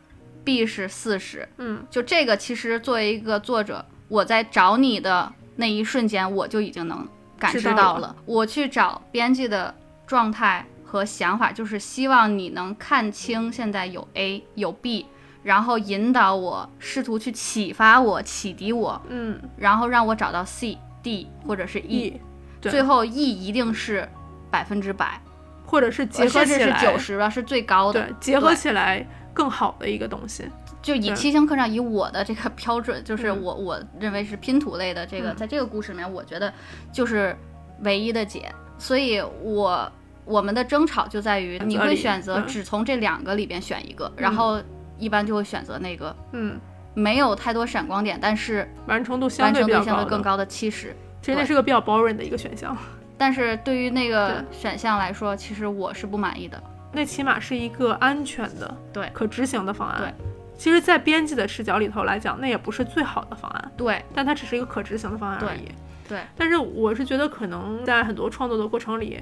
[0.43, 8.15] ，B 是四十，嗯，就这个其实作为一个作者，我在找你的那一瞬间，我就已经能感知到了。
[8.25, 9.73] 我去找编辑的
[10.07, 15.05] 状态和想法，就是希望你能看清现在有 A 有 B，
[15.43, 19.39] 然后引导我，试图去启发我、启迪我，嗯。
[19.57, 22.21] 然后让我找到 C、D 或者是 E，，E，
[22.61, 24.07] 最后 E 一定是
[24.49, 25.21] 百分之百，
[25.65, 28.01] 或者是结合甚至是起来，九十吧，是最高的。
[28.07, 30.45] 对，结合起来更好的一个东西。
[30.81, 31.15] 就以对。
[31.15, 33.41] 七星课上以我的这个 标准，就是嗯。
[33.41, 35.35] 我、我认为是拼图类的这个，嗯。
[35.35, 36.53] 在这个故事里面，我觉得
[36.91, 37.35] 就是
[37.81, 38.51] 唯一的解。
[38.77, 39.91] 所以我
[40.25, 42.47] 我们的争吵就在于你会选择嗯。
[42.47, 44.61] 只从这两个里边选一个，然后
[44.97, 46.59] 一般就会选择那个嗯，
[46.93, 50.95] 没有太多闪光点，但是完成度相对比较高的，相对更高的七十。
[51.21, 52.75] 其实那是个比较 boring 的一个选项。
[53.17, 56.61] 但是对于那个选项来说，其实我是不满意的。
[56.91, 59.99] 那起码是一个安全的、对可执行的方案。
[59.99, 60.13] 对，
[60.57, 65.71] 其实，在编辑的视角里头来讲，那也不是最好的方案，对但它只是一个可执行的方案而对已。
[66.07, 69.19] 对，但是我是觉得，可能在很多创作的过程里，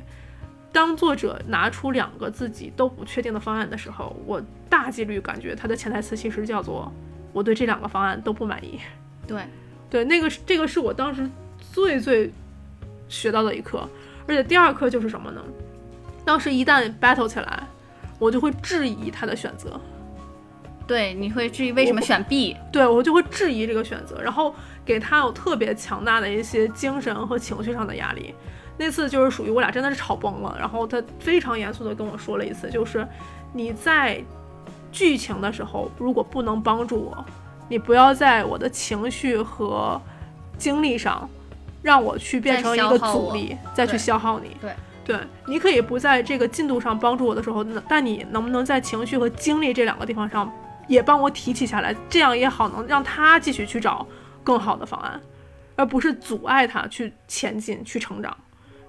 [0.71, 6.91] 当作者拿出两个自己都不确定的方案的时候，我大几率感觉他的潜台词其实叫做
[7.33, 8.79] “我对这两个方案都不满意”。
[9.27, 9.41] 对
[9.89, 11.29] 对，那个是这个是我当时
[11.73, 12.31] 最最
[13.07, 13.87] 学到的一课，
[14.27, 15.41] 而且第二课就是什么呢？
[16.23, 17.63] 当时一旦 battle 起来，
[18.19, 19.79] 我就会质疑他的选择，
[20.85, 22.55] 对，你会质疑为什么选 B？
[22.71, 24.53] 对我就会质疑这个选择，然后
[24.85, 28.33] 给他有特别强大的一些精神和情绪上的压力。
[28.77, 33.07] 那次就是属于我俩真的是吵崩了，然后他非常严肃的跟我说了一次，就是
[33.53, 34.23] 你在
[34.91, 37.25] 剧情的时候如果不能帮助我，
[37.69, 39.99] 你不要在我的情绪和
[40.57, 41.29] 精力上
[41.81, 44.55] 让我去变成一个阻力，再去消耗你。
[44.59, 44.73] 对
[45.03, 50.49] 对，你可以不在这个进度上帮助我的时候，那但你能不能在情绪和精力这两个地方上
[50.87, 51.95] 也帮我提起下来？
[52.07, 54.05] 这样也好，能让他继续去找
[54.43, 55.19] 更好的方案，
[55.75, 58.35] 而不是阻碍他去前进、去成长。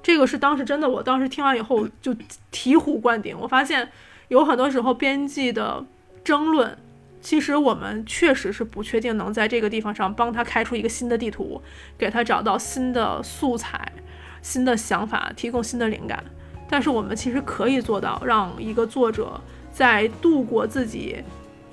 [0.03, 2.13] 这个是当时真的，我当时听完以后就
[2.53, 3.35] 醍醐灌顶。
[3.41, 3.89] 我发现
[4.29, 5.83] 有很多时候编辑的
[6.25, 6.77] 争论，
[7.21, 11.61] 其实我们确实是不确定能在这个地方上帮他开出一个新的地图，
[11.99, 13.93] 给他找到新的素材、
[14.41, 16.23] 新的想法，提供新的灵感。
[16.69, 19.41] 但是我们其实可以做到，让一个作者
[19.73, 21.23] 在度过自己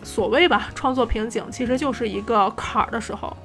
[0.03, 3.35] 所谓吧创作瓶颈，其实就是一个坎儿的时候，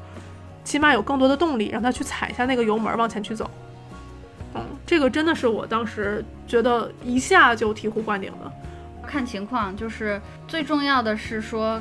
[0.65, 3.51] 起码有更多的动力让他去踩一下那个油门往前去走。
[4.55, 8.53] 嗯，这个真的是我当时觉得一下就醍醐灌顶的。
[9.05, 11.81] 看情况，就是最重要的是说，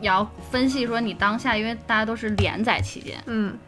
[0.00, 3.58] 也要分析说你当下，因为大家都是连载期间，嗯。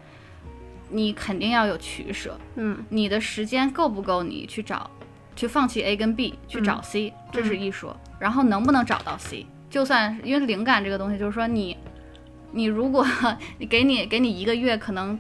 [0.95, 2.85] 你肯定要有取舍，嗯。
[2.91, 4.91] 你的时间够不够你去找，
[5.35, 7.97] 去放弃 A 跟 B 去找 C，、这是一说。
[8.19, 11.79] 然后能不能找到 C，就算因为灵感这个东西，就是说你，
[12.51, 13.07] 你如果
[13.57, 15.19] 你 给你给你一个月，可能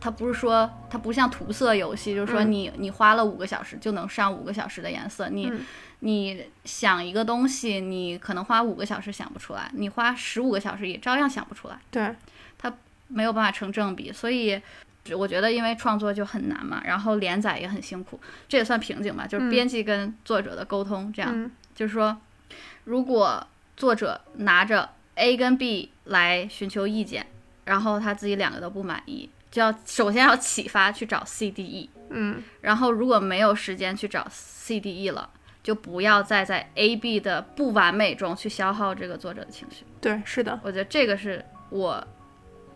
[0.00, 2.50] 它不是说它不像涂色游戏，就是说嗯。
[2.50, 5.60] 你、你花了五个小时就能上五个小时的颜色，你、嗯
[6.06, 11.78] 你想一个东西，你可能花五个小时想不出来，你花十五个小时也照样想不出来。
[11.90, 12.14] 对，
[12.58, 12.70] 它
[13.08, 14.60] 没有办法成正比，所以
[15.16, 22.14] 我觉得因为创作就很难嘛，然后连载也很辛苦，这也算瓶颈吧，就是嗯编辑跟作者的沟通，这样、嗯就是说，
[22.84, 27.26] 如果作者拿着 A 跟 B 来寻求意见，
[27.64, 35.30] 然后他自己两个都不满意，就要首先要启发去找 C、D、E，嗯然后如果没有时间去找 C、D、E 了。
[35.64, 39.84] 就不要再在 A、B 的不完美中去消耗这个作者的情绪。
[40.00, 40.60] 对，是的。
[40.62, 42.06] 我觉得这个是我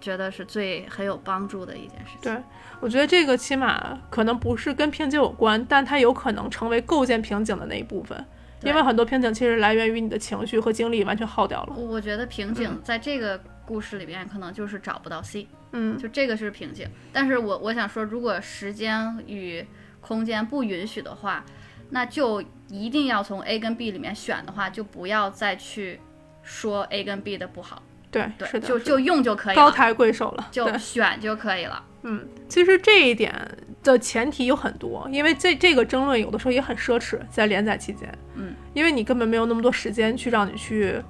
[0.01, 2.22] 觉得是最很有帮助的一件事情。
[2.22, 2.43] 对，
[2.80, 8.24] 我觉得这个起码可能不是跟瓶颈有关，但它有可能成为构建瓶颈的那一部分。
[8.62, 11.74] 因为很多瓶颈其实来源于你的情绪和精力完全耗掉了。
[11.76, 16.89] 我我觉得瓶颈在这个故事里边可能就是找不到 C，嗯就这个是瓶颈。
[17.12, 19.64] 但是我我想说，如果时间与
[20.01, 21.45] 空间不允许的话，
[21.91, 26.01] 那就一定要从 A 跟 B 里面选的话，就不要再去
[26.43, 30.49] 说 A 跟 B 的不好，对，对，是的，就就用就可以了，高抬贵手了。
[30.51, 31.82] 就，选就可以了。
[32.03, 33.34] 嗯，其实这一点
[33.82, 41.03] 的前提有很多，因为这这个争论有的时候也很奢侈，在连载期间，嗯，因为你根本没有那么多时间去让你去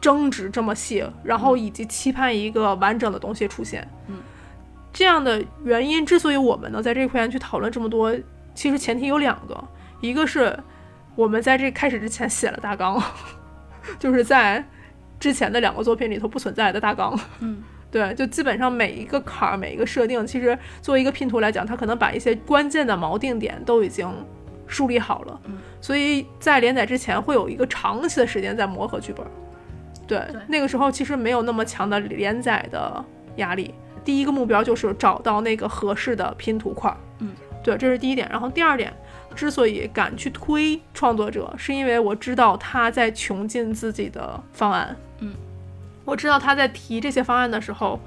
[0.00, 4.16] 争执这么细，然后以及期盼一个完整的东西出现，嗯，
[4.90, 8.16] 这样的原因之所以我们能在这块去讨论这么多，
[8.54, 9.62] 其实前提有两个，
[10.02, 10.54] 一个是
[11.14, 13.02] 我们在这开始之前写了大纲，
[13.98, 14.62] 就是在
[15.18, 17.62] 之前的两个作品里头不存在的大纲，嗯。
[17.90, 24.10] 对，就基本上每一个坎儿、每一个设定，其实作为一个拼图来讲，它可能把一些关键的锚定点都已经
[24.66, 25.40] 梳理好了。
[25.44, 29.26] 嗯，所以在连载之前会有一个长期的时间在磨合剧本。
[30.06, 33.04] 对，对那个时候其实没有那么强的连载的
[33.36, 33.74] 压力。
[34.02, 36.96] 第一个目标就是找到那个合适的拼图块儿。
[37.18, 38.26] 嗯，对，这是第一点。
[38.30, 38.90] 然后第二点，
[39.32, 44.96] 之所以敢去推创作者，是因为我知道他在穷尽自己的方案。
[45.18, 45.34] 嗯。
[46.04, 48.00] 我知道他在提这些方案的时候，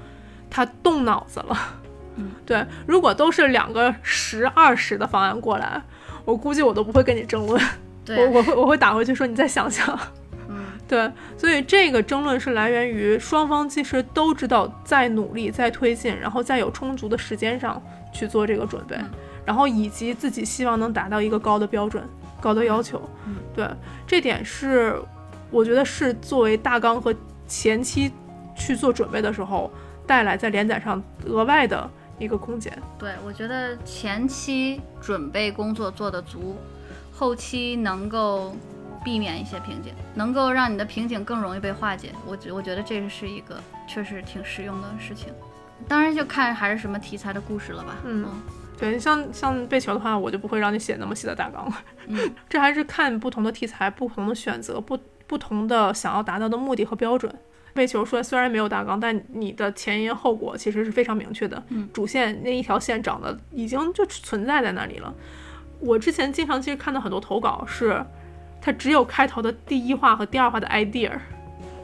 [0.50, 1.56] 他动脑子了。
[2.16, 5.82] 嗯， 对，如果都是两个十二十的方案过来，
[6.26, 7.62] 我估计我都不会跟你争论，
[8.04, 9.98] 对啊、我我会我会打回去说你再想想。
[10.48, 17.82] 嗯， 对，所以这个争论是来源于双方其实都知道在努力、在推进，然后在有充足的时间上
[18.12, 19.10] 去做这个准备，嗯
[19.46, 22.06] 然后以及自己希望能达到一个高的标准、
[22.40, 23.00] 高的要求。
[23.26, 23.66] 嗯，对，
[24.06, 25.00] 这点是
[25.50, 27.14] 我觉得是作为大纲和
[27.46, 28.12] 前期
[28.56, 29.70] 去做准备的时候
[30.06, 32.76] 带来在连载上额外的一个空间。
[32.98, 36.56] 对，我觉得前期准备工作做得足，
[37.12, 38.54] 后期能够
[39.04, 42.10] 避免一些瓶颈，能够让你的瓶颈更容易被化解。
[42.26, 43.56] 我觉我觉得这是一个
[43.86, 45.28] 确实挺实用的事情。
[45.86, 47.96] 当然就看还是什么题材的故事了吧。
[48.04, 48.26] 嗯
[48.78, 51.72] 对，像像背球的话，我就不会让你写那么细的大纲了。
[52.08, 57.32] 嗯， 这还是看不同的题材、不同的选择、不不同的想要达到的目的和标准。
[57.72, 61.62] 背球说虽然没有大纲，但你的前因后果其实是非常明确的。
[61.68, 65.14] 嗯主线那一条线长得已经就存在在那里了。
[65.80, 68.02] 我之前经常其实看到很多投稿是，
[68.62, 71.12] 它只有开头的第一话和第二话的 idea，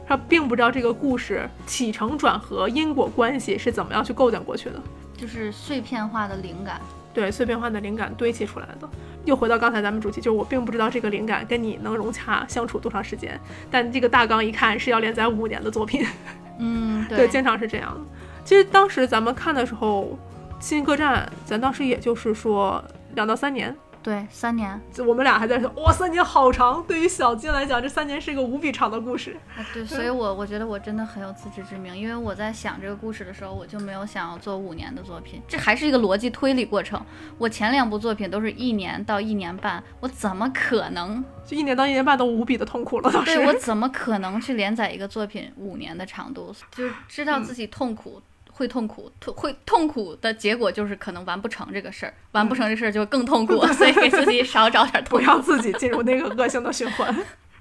[0.07, 4.81] 他并不知道这个故事起承转合、因果关系是怎么样去构建过去的。
[5.23, 6.81] 就是碎片化的灵感。
[7.13, 8.89] 对碎片化的灵感堆砌出来的。
[9.23, 13.39] 又回到刚才咱们主题，就是我并不知道这个灵感跟你能融洽相处多长时间，
[13.71, 16.05] 但这个大纲一看是要连载五年的作品，
[16.59, 18.01] 嗯，对，经常是这样的。
[18.43, 20.19] 其实当时咱们看的时候，
[20.59, 22.83] 《新客栈》咱当时也就是说
[23.15, 23.73] 两到三年，
[24.03, 24.79] 对，三年。
[24.91, 26.83] 就我们俩还在说哇，三年好长。
[26.85, 29.37] 对于小金来讲，这三年是一个无比长的故事。
[29.55, 37.01] 啊，对，所以我我觉得我真的很有自知之明，因为我在想这个故事的时候，我就没有想要做五年的作品，这还是一个逻辑推理过程。
[37.37, 41.23] 我前两部作品都是一年到一年半，我怎么可能？
[41.45, 43.35] 就一年到一年半都无比的痛苦了，当时。
[43.35, 46.53] 对我怎么可能去连载一个作品五年的长度？
[46.71, 48.21] 就知道自己痛苦。
[48.53, 57.15] 会痛苦，痛会痛苦的结果就是可能完不成这个事儿，完不成这事儿就更痛苦， 所以给自己少找点痛苦，不让自己进入那个恶性的循环。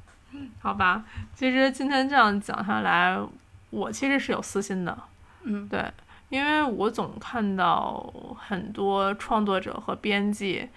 [0.60, 1.05] 好吧，
[1.35, 3.19] 其实今天这样讲下来，
[3.70, 4.97] 我其实是有私心的，
[5.43, 5.85] 嗯，对，
[6.28, 10.69] 因为我总看到很多创作者和编辑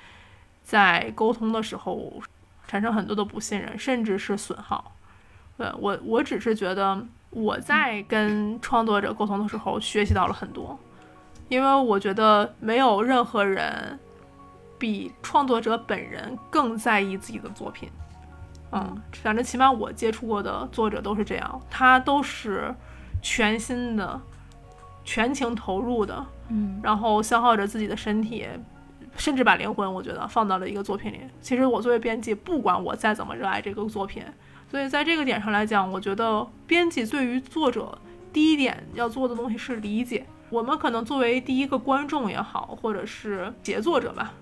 [0.63, 2.21] 在沟通的时候
[2.67, 4.93] 产生很多的不信任，甚至是损耗。
[5.57, 7.05] 对我，我只是觉得
[7.35, 10.79] 我在跟创作者沟通的时候学习到了很多，
[11.49, 13.99] 因为我觉得没有任何人
[14.79, 17.89] 比创作者本人更在意自己的作品。
[18.71, 22.73] 嗯，反正起码我接触过的作者都是这样，他都是
[23.21, 24.19] 全心的、
[25.03, 28.47] 全情投入的，嗯，然后消耗着自己的身体，
[29.17, 31.19] 甚至把灵魂，我觉得放到了一个作品里。
[31.41, 34.23] 其实我作为编辑，不管我再怎么热爱这个作品，
[34.69, 37.97] 所以在这个点上来讲，我觉得编辑对于作者
[38.33, 40.25] 第一点要做的东西是理解。
[40.49, 44.33] 我们可能作为第一个观众也好，或者是协作者吧，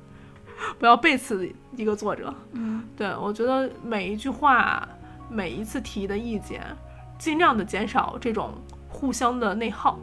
[0.77, 2.33] 不要背刺一个作者。
[2.51, 4.87] 嗯，对我觉得每一句话、
[5.29, 6.61] 每一次提的意见，
[7.17, 8.53] 尽量的减少这种
[8.89, 9.97] 互相的内耗。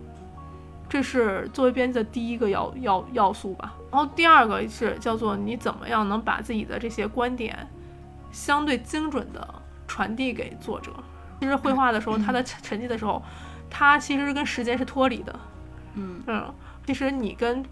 [0.88, 3.74] 这是作为编辑的第一个要要要素吧。
[3.92, 7.68] 然后第二个是叫做你怎么样能把自己的这些观点
[8.32, 9.59] 相对精准的
[9.90, 10.92] 传递给作者。
[11.40, 13.20] 其实绘画的时候，它的沉沉浸的时候，
[13.68, 15.36] 它其实跟时间是脱离的。
[15.94, 16.54] 嗯嗯，
[16.86, 17.64] 其实你跟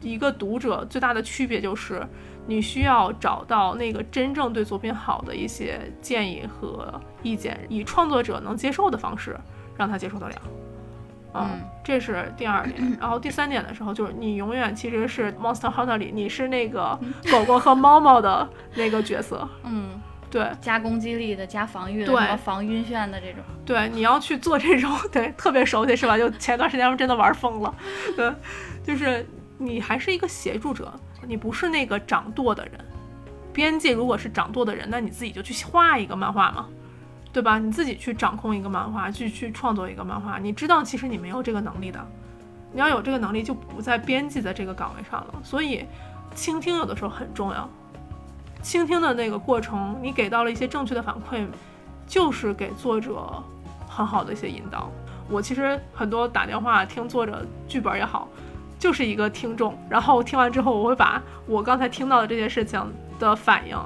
[0.00, 2.06] 一个读者最大的区别就是，
[2.46, 9.38] 你需要找到那个真正对作品好的一些建议和意见，以创作者能接受的方式
[9.76, 10.34] 让他接受得了。
[11.34, 12.80] 嗯，嗯这是第二点。
[12.98, 16.98] 然后第三点的时候，就是你永远其实是 Monster Hunter 里你是那个
[17.30, 19.46] 狗狗和猫猫的那个角色。
[19.64, 20.00] 嗯，
[20.36, 23.42] 对加攻击力的，加防御的，对什么防晕眩的这种。
[23.64, 26.18] 对，你要去做这种， 对，特别熟悉是吧？
[26.18, 27.74] 就前段时间我真的玩疯了，
[28.16, 28.32] 对，
[28.84, 29.26] 就是
[29.58, 30.92] 你还是一个协助者，
[31.26, 32.72] 你不是那个掌舵的人。
[33.52, 36.66] 编辑如果是掌舵的人，那你自己就去画一个漫画嘛，
[37.32, 37.58] 对吧？
[37.58, 42.06] 你自己去掌控一个漫画，去去创作一个漫画，你知道其实你没有这个能力的，
[42.72, 45.34] 你要有这个能力就不在编辑的这个岗位上了。
[45.42, 45.86] 所以，
[46.34, 47.66] 倾听有的时候很重要。
[48.66, 51.46] 倾听的那个过程，你给到了一些正确的反馈，
[52.04, 53.24] 就是给作者
[53.88, 54.90] 很好的一些引导。
[55.30, 58.26] 我其实很多打电话听作者剧本也好，
[58.76, 62.82] 就是一个听众，然后听完之后，我会把我刚才听到的这件事情
[63.20, 63.78] 的反应，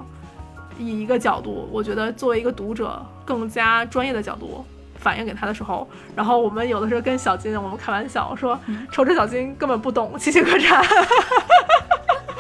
[0.79, 5.87] 以一个角度，我觉得作为一个读者更加专业的角度反映给他的时候，
[6.17, 8.59] 然后我们有的时候跟小金我们开玩笑说，
[8.91, 10.83] 瞅着小金根本不懂七星客栈。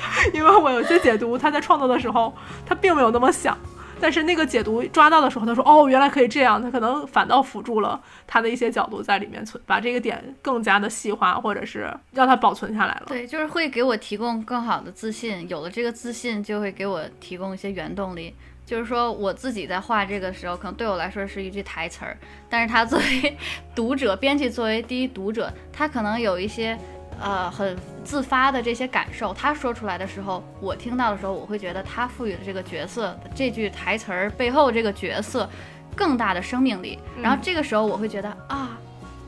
[0.35, 2.35] 因为我有些解读，他在创作的时候，
[2.66, 3.56] 他并没有那么想，
[4.01, 13.05] 但是那个解读抓到的时候，他说：“哦，原来可以这样。”他可能反倒辅助了他的一些角度在里面存，把这个点更加的细化，或者是让它保存下来了。
[13.06, 18.35] 对，就是会给我提供更好的自信，有了这个自信，就会给我提供一些原动力。
[18.66, 22.16] 就是说，我自己在画这个时候，可能对我来说是一句台词儿，
[22.48, 23.36] 但是他作为
[23.74, 26.78] 读者，编辑作为第一读者，他可能有一些
[27.21, 35.49] 呃很自发的这些感受，他说出来的时候，我听到的时候，我会觉得他赋予的这个角色这句台词儿背后这个角色
[35.95, 38.79] 更大的生命力，然后这个时候我会觉得啊。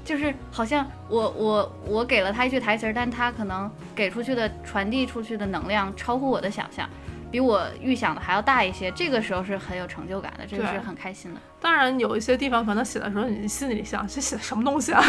[0.04, 6.90] 就是好像我我我给了他一句台词儿，但他可能给出去的传递出去的能量超乎我的想象，
[7.32, 11.40] 比我预想的还要大一些，这个时候是很有成就感的，这个是很开心的。
[11.60, 15.02] 当然，有一些地方可能写的时候，你心里想这写的什么东西啊？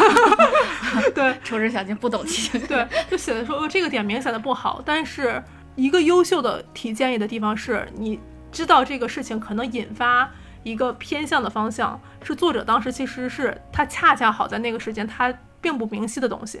[1.14, 5.42] 对抽之小金不懂题，对，就写的说哦这个点明显的不好，但是
[5.76, 8.18] 一个优秀的提建议的地方是，你
[8.50, 10.30] 知道这个事情可能引发
[10.62, 16.58] 一个偏向的方向，是作者当时其实是他恰恰好在那个时间他并不明晰的东西。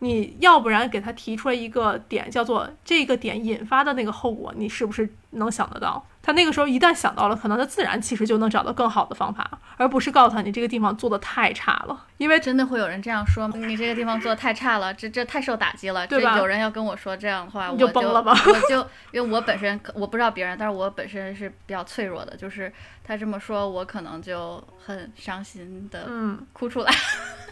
[0.00, 6.06] 你要不然给他提出来一个点，叫做这个点引发的那个后果，你是不是能想得到？
[6.22, 13.54] 他那个时候一旦想到了，可能他自然其实就能找到更好的方法，而不是告诉他你这个地方做的太差了，因为真的会有人这样说吗？
[13.56, 16.04] 你这个地方做的太差了，这这太受打击了。
[16.08, 18.80] 对吧这有人要跟我说这样的话，我就我崩了吧 我就
[19.12, 22.72] 因为我本身我不知道别人，但是我本身是比较脆弱的，就是
[23.04, 26.92] 他这么说，我可能就很伤心的嗯，哭出来。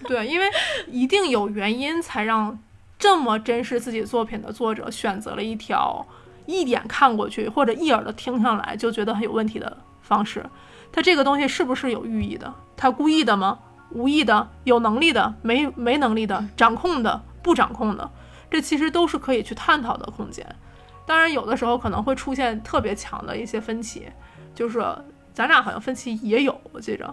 [0.09, 0.47] 对，因为
[0.87, 2.59] 一定有原因才让
[2.99, 6.07] 这么珍视自己作品的作者选择了一条
[6.47, 10.45] 一眼看过去或者一耳朵听上来就觉得很有问题的方式。
[10.93, 12.55] 他这个东西是不是有寓意的？
[12.77, 13.59] 他故意的吗？
[13.91, 14.49] 无意的？
[14.65, 15.35] 有能力的？
[15.43, 16.45] 没没能力的？
[16.57, 17.23] 掌控的？
[17.43, 18.11] 不掌控的？
[18.51, 20.47] 这其实都是可以去探讨的空间。
[21.05, 24.07] 当然，有的时候可能会出现特别强的一些分歧，
[24.55, 24.83] 就是
[25.33, 27.13] 咱俩好像分歧也有，我记着。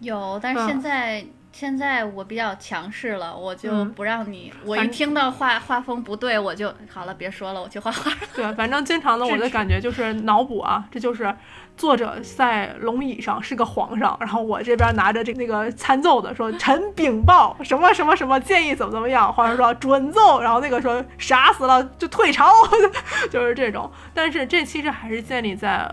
[0.00, 8.10] 有，但是嗯现在、现在我比较强势了，我就嗯不让你，我一听到画画风不对，我就好了，别说了，我去画画。
[8.34, 11.32] 对，反正经常的我的感觉就是脑补啊，这就是
[11.76, 22.50] 作者在龙椅上是个皇上，然后我这边拿着这那个参奏的说臣禀报什么什么什么建议怎么怎么样，皇上说 准奏，然后那个说傻死了就退朝，
[23.30, 23.90] 就是这种。
[24.14, 25.88] 但是这其实还是建立在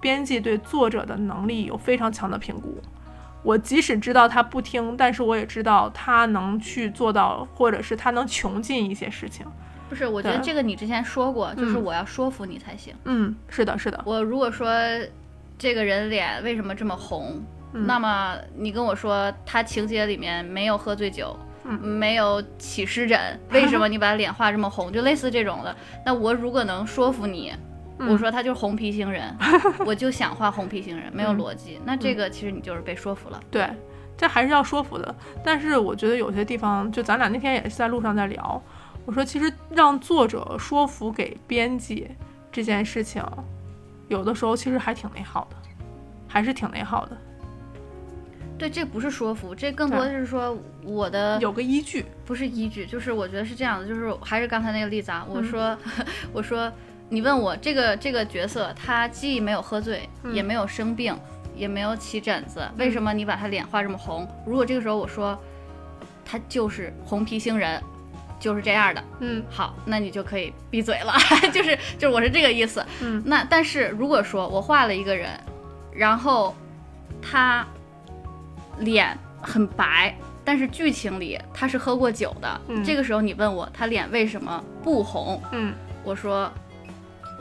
[0.00, 2.80] 编辑对作者的能力有非常强的评估。
[3.42, 9.46] 我即使知道他不听，但是我也知道他能去做到，或者是他能穷尽一些事情。
[9.88, 12.94] 不是，我觉得这个你之前说过，就是嗯我要说服你才行。
[13.04, 14.72] 嗯，是的，是的，我如果说
[15.58, 17.42] 这个人脸为什么这么红，
[17.74, 23.18] 嗯那么你跟我说他情节里面没有喝醉酒，嗯没有起湿疹，
[23.50, 24.90] 为什么你把脸画这么红？
[24.90, 25.76] 就类似这种的。
[26.06, 27.52] 那我如果能说服你，
[28.02, 29.34] 嗯我说他就是红皮星人，
[29.86, 31.80] 我就想画红皮星人，没有嗯逻辑。
[31.84, 33.40] 那这个其实你就是被说服了。
[33.50, 33.68] 对，
[34.16, 35.14] 这还是要说服的。
[35.44, 38.60] 但是我觉得有些地方，就咱俩那天也是在路上在聊，
[39.06, 42.08] 我说其实让作者说服给编辑
[42.50, 43.24] 这件事情，
[44.08, 45.56] 有的时候其实还挺内耗的，
[46.28, 47.16] 还是挺内耗的，
[48.58, 52.04] 对，这不是说服，这更多的是说我的有个依据。
[52.24, 55.78] 不是依据，就是我觉得是这样的，就是还是刚才那个例子啊，我嗯说、
[56.32, 56.72] 我说
[57.12, 60.34] 你问我这个这个角色，他既没有喝醉，嗯。
[60.34, 61.14] 也没有生病，
[61.54, 64.26] 也没有起疹子，为什么你把他脸画这么红？
[64.46, 65.38] 如果这个时候我说
[66.24, 67.78] 他就是红皮星人，
[68.40, 69.44] 就是这样的，嗯。
[69.50, 71.12] 好，那你就可以闭嘴了，
[71.52, 72.82] 就是就是我是这个意思。
[73.02, 73.22] 嗯。
[73.26, 75.38] 那但是如果说我画了一个人，
[75.94, 76.54] 然后
[77.20, 77.66] 他
[78.78, 80.16] 脸很白，
[80.46, 82.82] 但是剧情里他是喝过酒的，嗯。
[82.82, 85.74] 这个时候你问我他脸为什么不红，嗯。
[86.04, 86.50] 我说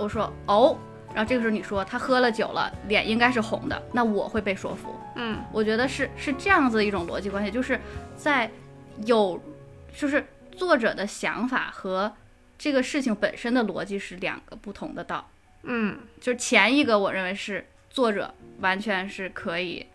[0.01, 0.77] 我说哦，
[1.13, 4.95] 然后这个时候你说他喝了酒了，脸应该是红的，那我会被说服。
[5.15, 7.79] 嗯我觉得是是这样子的一种逻辑关系，就是
[8.15, 8.49] 在
[9.05, 9.41] 有
[9.95, 12.11] 就是作者的想法和
[12.57, 15.29] 这个事情本身的逻辑是两个不同的道。
[15.63, 19.85] 嗯，就是前一个，我认为是作者完全是可以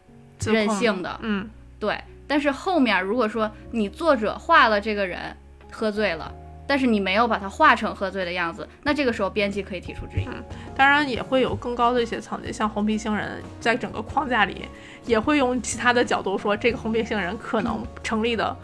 [0.45, 1.49] 任性的，嗯
[1.81, 1.99] 对。
[2.29, 5.37] 但是后面如果说你作者画了这个人
[5.71, 6.33] 喝醉了，
[6.67, 10.29] 但是你没有把它画成喝醉的样子，那这个时候编辑可以提出质疑。
[10.77, 14.69] 当然也会有更高的一些层级，像红皮星人在整个框架里
[15.05, 18.55] 也会用其他的角度说这个红皮星人可能成立的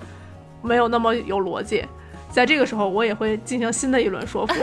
[0.62, 1.84] 没有那么有逻辑，
[2.30, 4.54] 在这个时候我也会进行新的一轮说 服。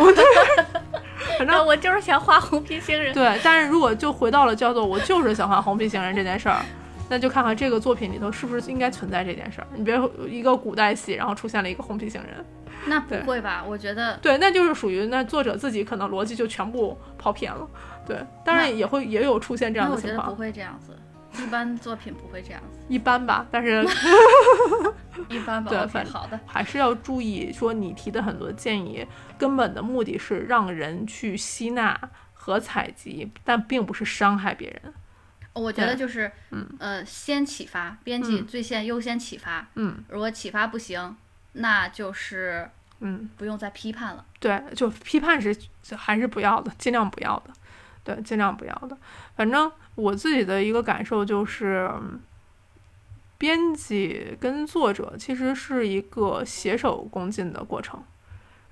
[1.38, 3.14] 反正 我就是想画红皮星人。
[3.14, 6.62] 对，但是如果就回到了叫做我就是想画红皮星人这件事儿，
[7.10, 9.68] 那就看看这个作品里头是不是应该存在这件事儿。
[9.76, 12.46] 你别一个古代戏，然后出现了一个红皮星人，
[12.86, 13.64] 那不会吧？
[13.68, 17.68] 我觉得对，那就是属于那作者自己可能逻辑就全部跑偏了。
[18.06, 20.98] 对，当然也会也有出现这样那我觉得不的情况，会这样子，
[21.44, 23.86] 一般作品不会这样子，一般吧，但是
[25.30, 25.70] 一般吧。
[25.70, 26.40] 对反好的。
[26.46, 29.06] 还是要注意，说你提的很多建议，
[29.38, 32.00] 根本的目的是让人去吸纳
[32.34, 34.94] 和采集，但并不是伤害别人。
[35.54, 36.32] 我觉得就是，
[36.80, 39.68] 呃，先启发，编辑嗯最先优先启发。
[39.76, 41.16] 嗯如果启发不行，
[41.54, 42.70] 那就是
[43.00, 44.24] 嗯，不用再批判了。
[44.40, 45.56] 对，就批判是
[45.96, 47.54] 还是不要的，尽量不要的，
[48.04, 48.98] 对，尽量不要的。
[49.36, 52.20] 反正我自己的一个感受就是，嗯
[53.38, 58.04] 编辑跟作者其实是一个携手共进的过程，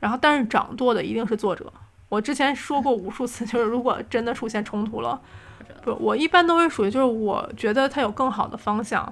[0.01, 1.71] 然后但是掌舵的一定是作者，
[2.09, 5.21] 我之前说过无数次，就是如果真的出现冲突了，
[5.93, 9.11] 不，我一般都是属于就是我觉得他有更好的方向，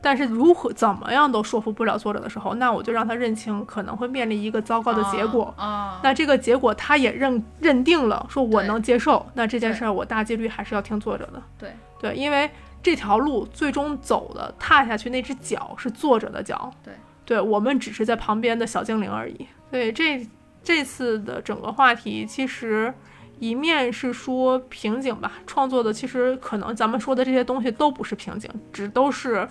[0.00, 5.54] 但是如何怎么样都说服不了作者的时候，那我就让他认清可能会面临一个糟糕的结果。
[5.58, 11.42] 哦，那这个结果他也认认定了，说我能接受，那这件事儿我大几率还是要听作者的。
[11.58, 11.70] 对
[12.00, 12.50] 对，因为
[12.82, 16.94] 这条路最终走的踏下去那只脚是作者的脚，对，
[17.24, 19.46] 对我们只是在旁边的小精灵而已。
[19.70, 20.26] 对，这
[20.62, 22.92] 这次的整个话题其实
[23.38, 29.48] 一面是说瓶颈吧，创作的其实可能咱们说的这些东西都不是瓶颈，只都是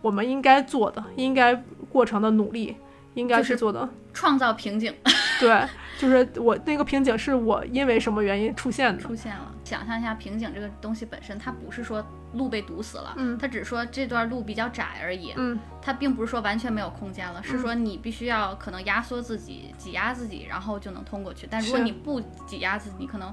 [0.00, 1.54] 我们应该做的，应该
[1.90, 2.76] 过程的努力，
[3.14, 3.88] 应该是去做的。
[4.12, 4.94] 创造瓶颈
[5.40, 5.66] 对，
[5.98, 9.02] 就是我那个瓶颈是我因为什么原因出现的。
[9.02, 9.52] 出现了。
[9.64, 12.04] 想象一下，瓶颈这个东西本身，它不是说
[12.34, 15.32] 路被堵死了，嗯它只是说这段路比较窄而已。
[15.36, 21.46] 嗯，它并不是说完全没有空间了，是嗯说你必须要可能压缩自己、挤压自己，然后就能通过去。
[21.50, 23.32] 但如果你不挤压自己，你可能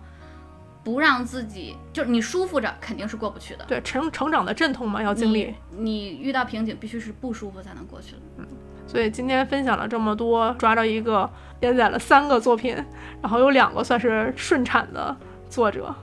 [0.84, 3.66] 不让自己，就是你舒服着，肯定是过不去的。
[3.66, 5.54] 对，成成长的阵痛嘛，要经历。
[5.70, 8.46] 你你遇到瓶颈，必须是不舒服才能过去的。
[8.88, 11.30] 所以今天分享了这么多，抓着一个
[11.60, 12.76] 连载了三个作品，
[13.22, 15.16] 然后有两个算是顺产的
[15.50, 15.94] 作者，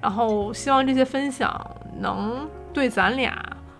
[0.00, 3.36] 然后希望这些分享能对咱俩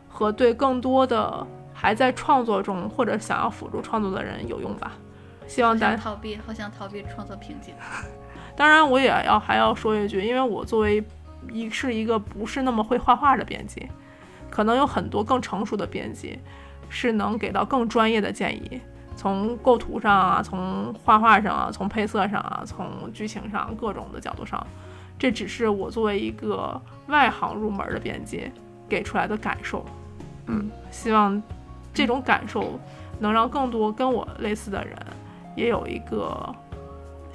[0.08, 4.92] 和对更多的还在创作中或者想要辅助创作的人有用吧。
[5.46, 7.74] 希望好大家，逃避，好想逃避创作瓶颈。
[8.58, 11.00] 当然我也要还要说一句，因为我作为
[11.52, 13.88] 一是一个不是那么会画画的编辑，
[14.50, 16.36] 可能有很多更成熟的编辑
[16.88, 18.80] 是能给到更专业的建议，
[19.14, 24.66] 从构图上啊，从画画上啊，从配色上啊，从剧情上各种的角度上，
[25.16, 28.50] 这只是我作为一个外行入门的编辑
[28.88, 29.86] 给出来的感受。
[30.46, 31.40] 嗯，希望
[31.94, 32.76] 这种感受
[33.20, 34.96] 能让更多跟我类似的人
[35.54, 36.52] 也有一个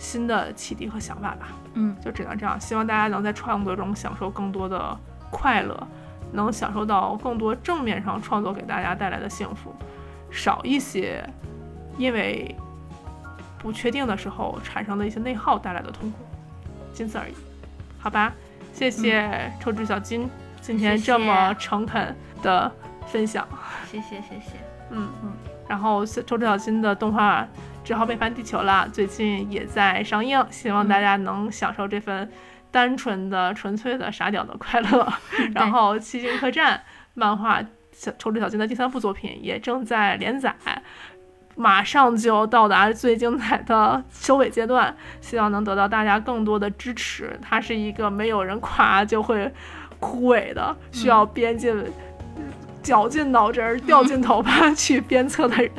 [0.04, 1.48] 新的启迪和想法吧。
[1.76, 2.60] 嗯，就只能这样。
[2.60, 4.96] 希望大家能在创作中享受更多的
[5.32, 5.88] 快乐，
[6.34, 9.74] 能享受到更多正面上创作给大家带来的幸福，
[10.30, 11.28] 少一些
[11.98, 12.54] 因为
[13.58, 16.18] 不确定的时候产生的一些内耗带来的痛苦，
[16.94, 17.34] 仅此而已。
[17.98, 18.34] 好吧，
[18.74, 22.70] 谢谢抽纸小金今天这么诚恳的
[23.08, 23.48] 分享。
[23.90, 24.58] 谢谢谢谢。
[24.92, 25.32] 嗯嗯，
[25.68, 27.42] 然后抽纸小金的动画
[27.84, 32.32] 《只好背叛地球》了，最近也在上映，希望大家能享受这份
[32.72, 35.14] 单纯的、纯粹的傻屌的快乐。
[35.54, 36.78] 然后《七星客栈》
[37.14, 37.62] 漫画
[37.92, 40.56] 小抽纸小金的第三部作品也正在连载。
[41.56, 47.38] 马上就到达最精彩的收尾阶段，希望能得到大家更多的支持。
[47.42, 49.54] 它是一个没有人夸就会
[50.00, 51.86] 枯萎的，需要编进
[52.86, 55.72] 绞尽脑汁儿、掉尽头发去鞭策的人，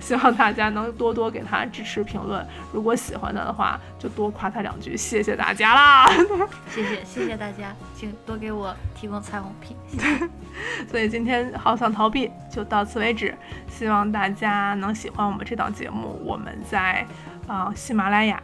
[0.00, 2.46] 希望大家能多多给他支持评论。
[2.72, 6.08] 如果喜欢他的话，就多夸他两句，谢谢大家啦！
[6.70, 9.74] 谢谢谢谢大家，请多给我提供彩虹屁。
[10.88, 13.34] 所以今天好想逃避就到此为止，
[13.68, 16.22] 希望大家能喜欢我们这档节目。
[16.24, 17.04] 我们在
[17.46, 18.40] 啊、喜马拉雅、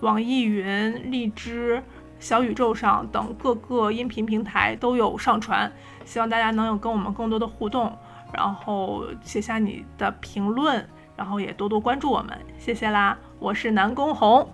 [0.00, 1.82] 网易云、荔枝、
[2.20, 5.72] 小宇宙上等各个音频平台都有上传，
[6.04, 7.96] 希望大家能有跟我们更多的互动，
[8.32, 13.18] 然后写下你的评论，然后也多多关注我们，谢谢啦！
[13.38, 14.48] 我是南宫红，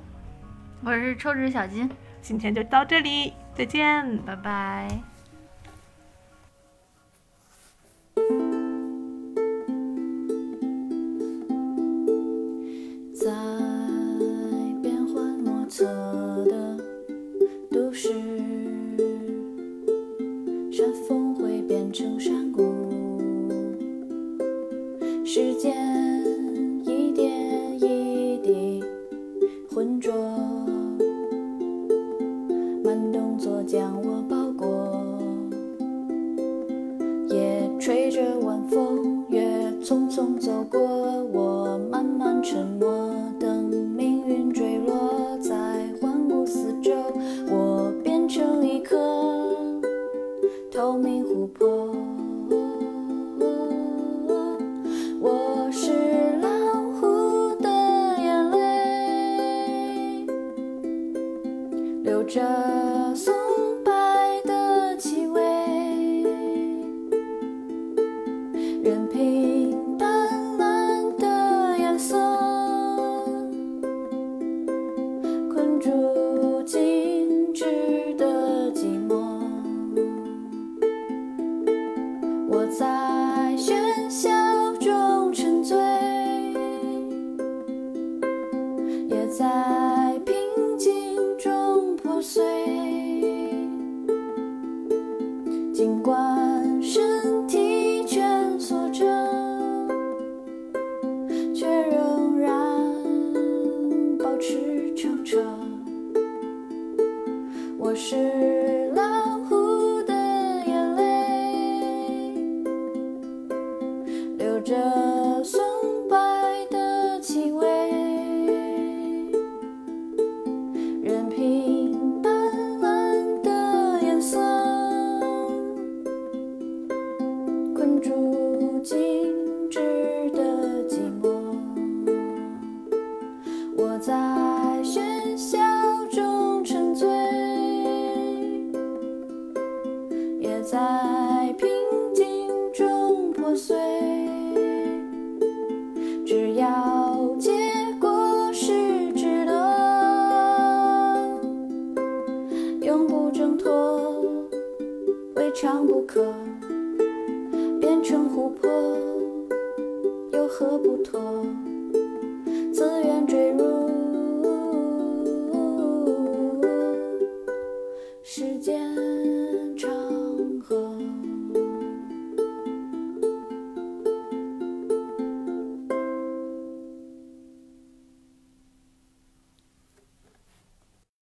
[0.85, 1.91] 我是抽纸小金，
[2.23, 4.19] 今天就到这里，再见。
[4.19, 4.89] 拜拜。
[13.15, 13.33] 在
[14.81, 15.85] 变幻莫测
[16.45, 16.79] 的
[17.71, 18.38] 都市，
[21.35, 22.63] 会变成山谷，
[25.25, 25.78] 时间